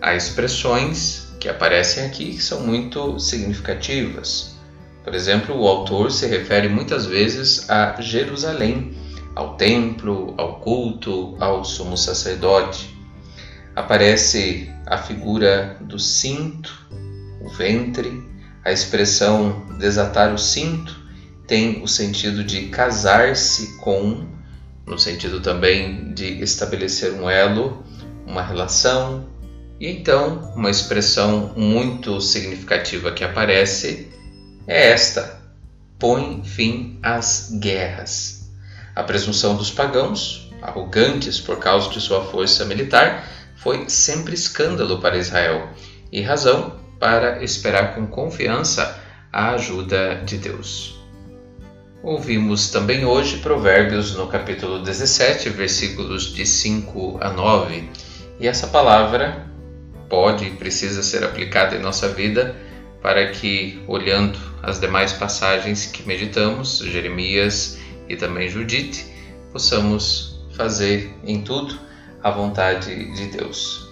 Há 0.00 0.14
expressões 0.14 1.34
que 1.40 1.48
aparecem 1.48 2.06
aqui 2.06 2.36
que 2.36 2.40
são 2.40 2.60
muito 2.60 3.18
significativas. 3.18 4.54
Por 5.02 5.12
exemplo, 5.12 5.60
o 5.60 5.66
autor 5.66 6.12
se 6.12 6.28
refere 6.28 6.68
muitas 6.68 7.06
vezes 7.06 7.68
a 7.68 8.00
Jerusalém, 8.00 8.96
ao 9.34 9.56
templo, 9.56 10.32
ao 10.38 10.60
culto, 10.60 11.36
ao 11.40 11.64
sumo 11.64 11.96
sacerdote. 11.96 12.96
Aparece 13.74 14.72
a 14.86 14.96
figura 14.96 15.76
do 15.80 15.98
cinto, 15.98 16.79
o 17.40 17.48
ventre, 17.48 18.22
a 18.64 18.70
expressão 18.70 19.66
desatar 19.78 20.32
o 20.34 20.38
cinto 20.38 21.00
tem 21.46 21.82
o 21.82 21.88
sentido 21.88 22.44
de 22.44 22.68
casar-se 22.68 23.78
com, 23.78 24.24
no 24.86 24.98
sentido 24.98 25.40
também 25.40 26.12
de 26.14 26.40
estabelecer 26.42 27.12
um 27.12 27.28
elo, 27.28 27.82
uma 28.26 28.42
relação. 28.42 29.28
E 29.80 29.88
então, 29.88 30.52
uma 30.54 30.70
expressão 30.70 31.52
muito 31.56 32.20
significativa 32.20 33.10
que 33.10 33.24
aparece 33.24 34.08
é 34.66 34.90
esta: 34.90 35.40
põe 35.98 36.44
fim 36.44 36.98
às 37.02 37.50
guerras. 37.60 38.48
A 38.94 39.02
presunção 39.02 39.56
dos 39.56 39.70
pagãos, 39.70 40.52
arrogantes 40.62 41.40
por 41.40 41.58
causa 41.58 41.90
de 41.90 42.00
sua 42.00 42.24
força 42.26 42.64
militar, 42.64 43.26
foi 43.56 43.88
sempre 43.88 44.34
escândalo 44.34 45.00
para 45.00 45.18
Israel 45.18 45.70
e 46.12 46.20
razão 46.22 46.78
para 47.00 47.42
esperar 47.42 47.94
com 47.94 48.06
confiança 48.06 49.02
a 49.32 49.50
ajuda 49.52 50.22
de 50.24 50.36
Deus. 50.36 51.00
Ouvimos 52.02 52.70
também 52.70 53.04
hoje 53.04 53.38
Provérbios 53.38 54.14
no 54.14 54.26
capítulo 54.26 54.82
17, 54.82 55.48
versículos 55.50 56.32
de 56.32 56.46
5 56.46 57.18
a 57.20 57.30
9. 57.30 57.88
E 58.38 58.46
essa 58.46 58.66
palavra 58.66 59.46
pode 60.08 60.46
e 60.46 60.50
precisa 60.50 61.02
ser 61.02 61.24
aplicada 61.24 61.76
em 61.76 61.80
nossa 61.80 62.08
vida 62.08 62.54
para 63.02 63.30
que, 63.30 63.82
olhando 63.86 64.38
as 64.62 64.78
demais 64.78 65.12
passagens 65.12 65.86
que 65.86 66.06
meditamos, 66.06 66.78
Jeremias 66.78 67.78
e 68.08 68.16
também 68.16 68.48
Judite, 68.48 69.06
possamos 69.52 70.40
fazer 70.54 71.14
em 71.24 71.42
tudo 71.42 71.78
a 72.22 72.30
vontade 72.30 73.12
de 73.14 73.26
Deus. 73.26 73.89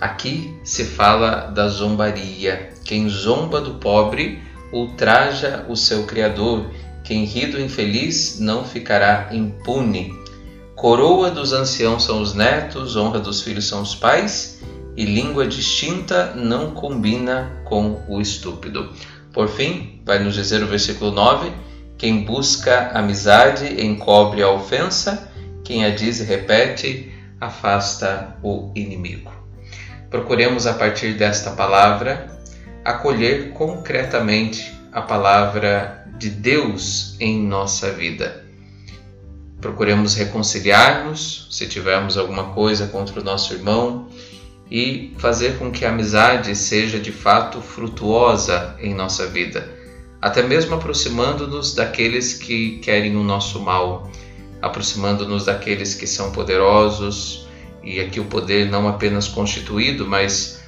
Aqui 0.00 0.54
se 0.62 0.84
fala 0.84 1.46
da 1.46 1.68
zombaria. 1.68 2.70
Quem 2.84 3.08
zomba 3.08 3.60
do 3.60 3.74
pobre 3.74 4.42
ultraja 4.72 5.64
o 5.68 5.76
seu 5.76 6.04
Criador 6.04 6.66
quem 7.06 7.24
ri 7.24 7.46
do 7.46 7.60
infeliz 7.60 8.40
não 8.40 8.64
ficará 8.64 9.28
impune. 9.30 10.12
Coroa 10.74 11.30
dos 11.30 11.52
anciãos 11.52 12.04
são 12.04 12.20
os 12.20 12.34
netos, 12.34 12.96
honra 12.96 13.20
dos 13.20 13.42
filhos 13.42 13.68
são 13.68 13.80
os 13.80 13.94
pais, 13.94 14.60
e 14.96 15.04
língua 15.04 15.46
distinta 15.46 16.34
não 16.34 16.72
combina 16.72 17.62
com 17.64 18.02
o 18.08 18.20
estúpido. 18.20 18.92
Por 19.32 19.48
fim, 19.48 20.02
vai 20.04 20.18
nos 20.18 20.34
dizer 20.34 20.64
o 20.64 20.66
versículo 20.66 21.12
9: 21.12 21.52
quem 21.96 22.24
busca 22.24 22.90
amizade 22.92 23.80
encobre 23.80 24.42
a 24.42 24.50
ofensa, 24.50 25.30
quem 25.62 25.84
a 25.84 25.90
diz 25.90 26.18
e 26.18 26.24
repete 26.24 27.12
afasta 27.40 28.36
o 28.42 28.72
inimigo. 28.74 29.45
Procuremos 30.16 30.66
a 30.66 30.72
partir 30.72 31.12
desta 31.12 31.50
palavra 31.50 32.34
acolher 32.82 33.50
concretamente 33.50 34.74
a 34.90 35.02
palavra 35.02 36.06
de 36.16 36.30
Deus 36.30 37.16
em 37.20 37.46
nossa 37.46 37.90
vida. 37.90 38.42
Procuremos 39.60 40.14
reconciliar-nos 40.14 41.48
se 41.50 41.68
tivermos 41.68 42.16
alguma 42.16 42.54
coisa 42.54 42.86
contra 42.86 43.20
o 43.20 43.22
nosso 43.22 43.52
irmão 43.52 44.08
e 44.70 45.14
fazer 45.18 45.58
com 45.58 45.70
que 45.70 45.84
a 45.84 45.90
amizade 45.90 46.56
seja 46.56 46.98
de 46.98 47.12
fato 47.12 47.60
frutuosa 47.60 48.74
em 48.80 48.94
nossa 48.94 49.26
vida, 49.26 49.68
até 50.18 50.42
mesmo 50.42 50.76
aproximando-nos 50.76 51.74
daqueles 51.74 52.32
que 52.32 52.78
querem 52.78 53.18
o 53.18 53.22
nosso 53.22 53.60
mal, 53.60 54.10
aproximando-nos 54.62 55.44
daqueles 55.44 55.94
que 55.94 56.06
são 56.06 56.32
poderosos, 56.32 57.45
e 57.86 58.00
aqui 58.00 58.18
o 58.18 58.24
poder 58.24 58.68
não 58.68 58.88
apenas 58.88 59.28
constituído, 59.28 60.06
mas 60.06 60.60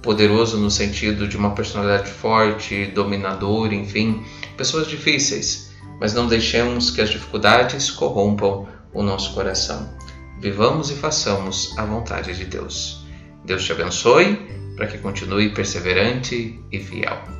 poderoso 0.00 0.56
no 0.56 0.70
sentido 0.70 1.26
de 1.26 1.36
uma 1.36 1.50
personalidade 1.50 2.10
forte, 2.10 2.86
dominador, 2.86 3.72
enfim, 3.72 4.24
pessoas 4.56 4.86
difíceis, 4.86 5.72
mas 6.00 6.14
não 6.14 6.26
deixemos 6.26 6.90
que 6.90 7.00
as 7.00 7.10
dificuldades 7.10 7.90
corrompam 7.90 8.66
o 8.94 9.02
nosso 9.02 9.34
coração. 9.34 9.92
Vivamos 10.40 10.90
e 10.90 10.94
façamos 10.94 11.76
a 11.76 11.84
vontade 11.84 12.34
de 12.34 12.44
Deus. 12.44 13.04
Deus 13.44 13.64
te 13.64 13.72
abençoe 13.72 14.36
para 14.76 14.86
que 14.86 14.96
continue 14.96 15.50
perseverante 15.50 16.58
e 16.72 16.78
fiel. 16.78 17.39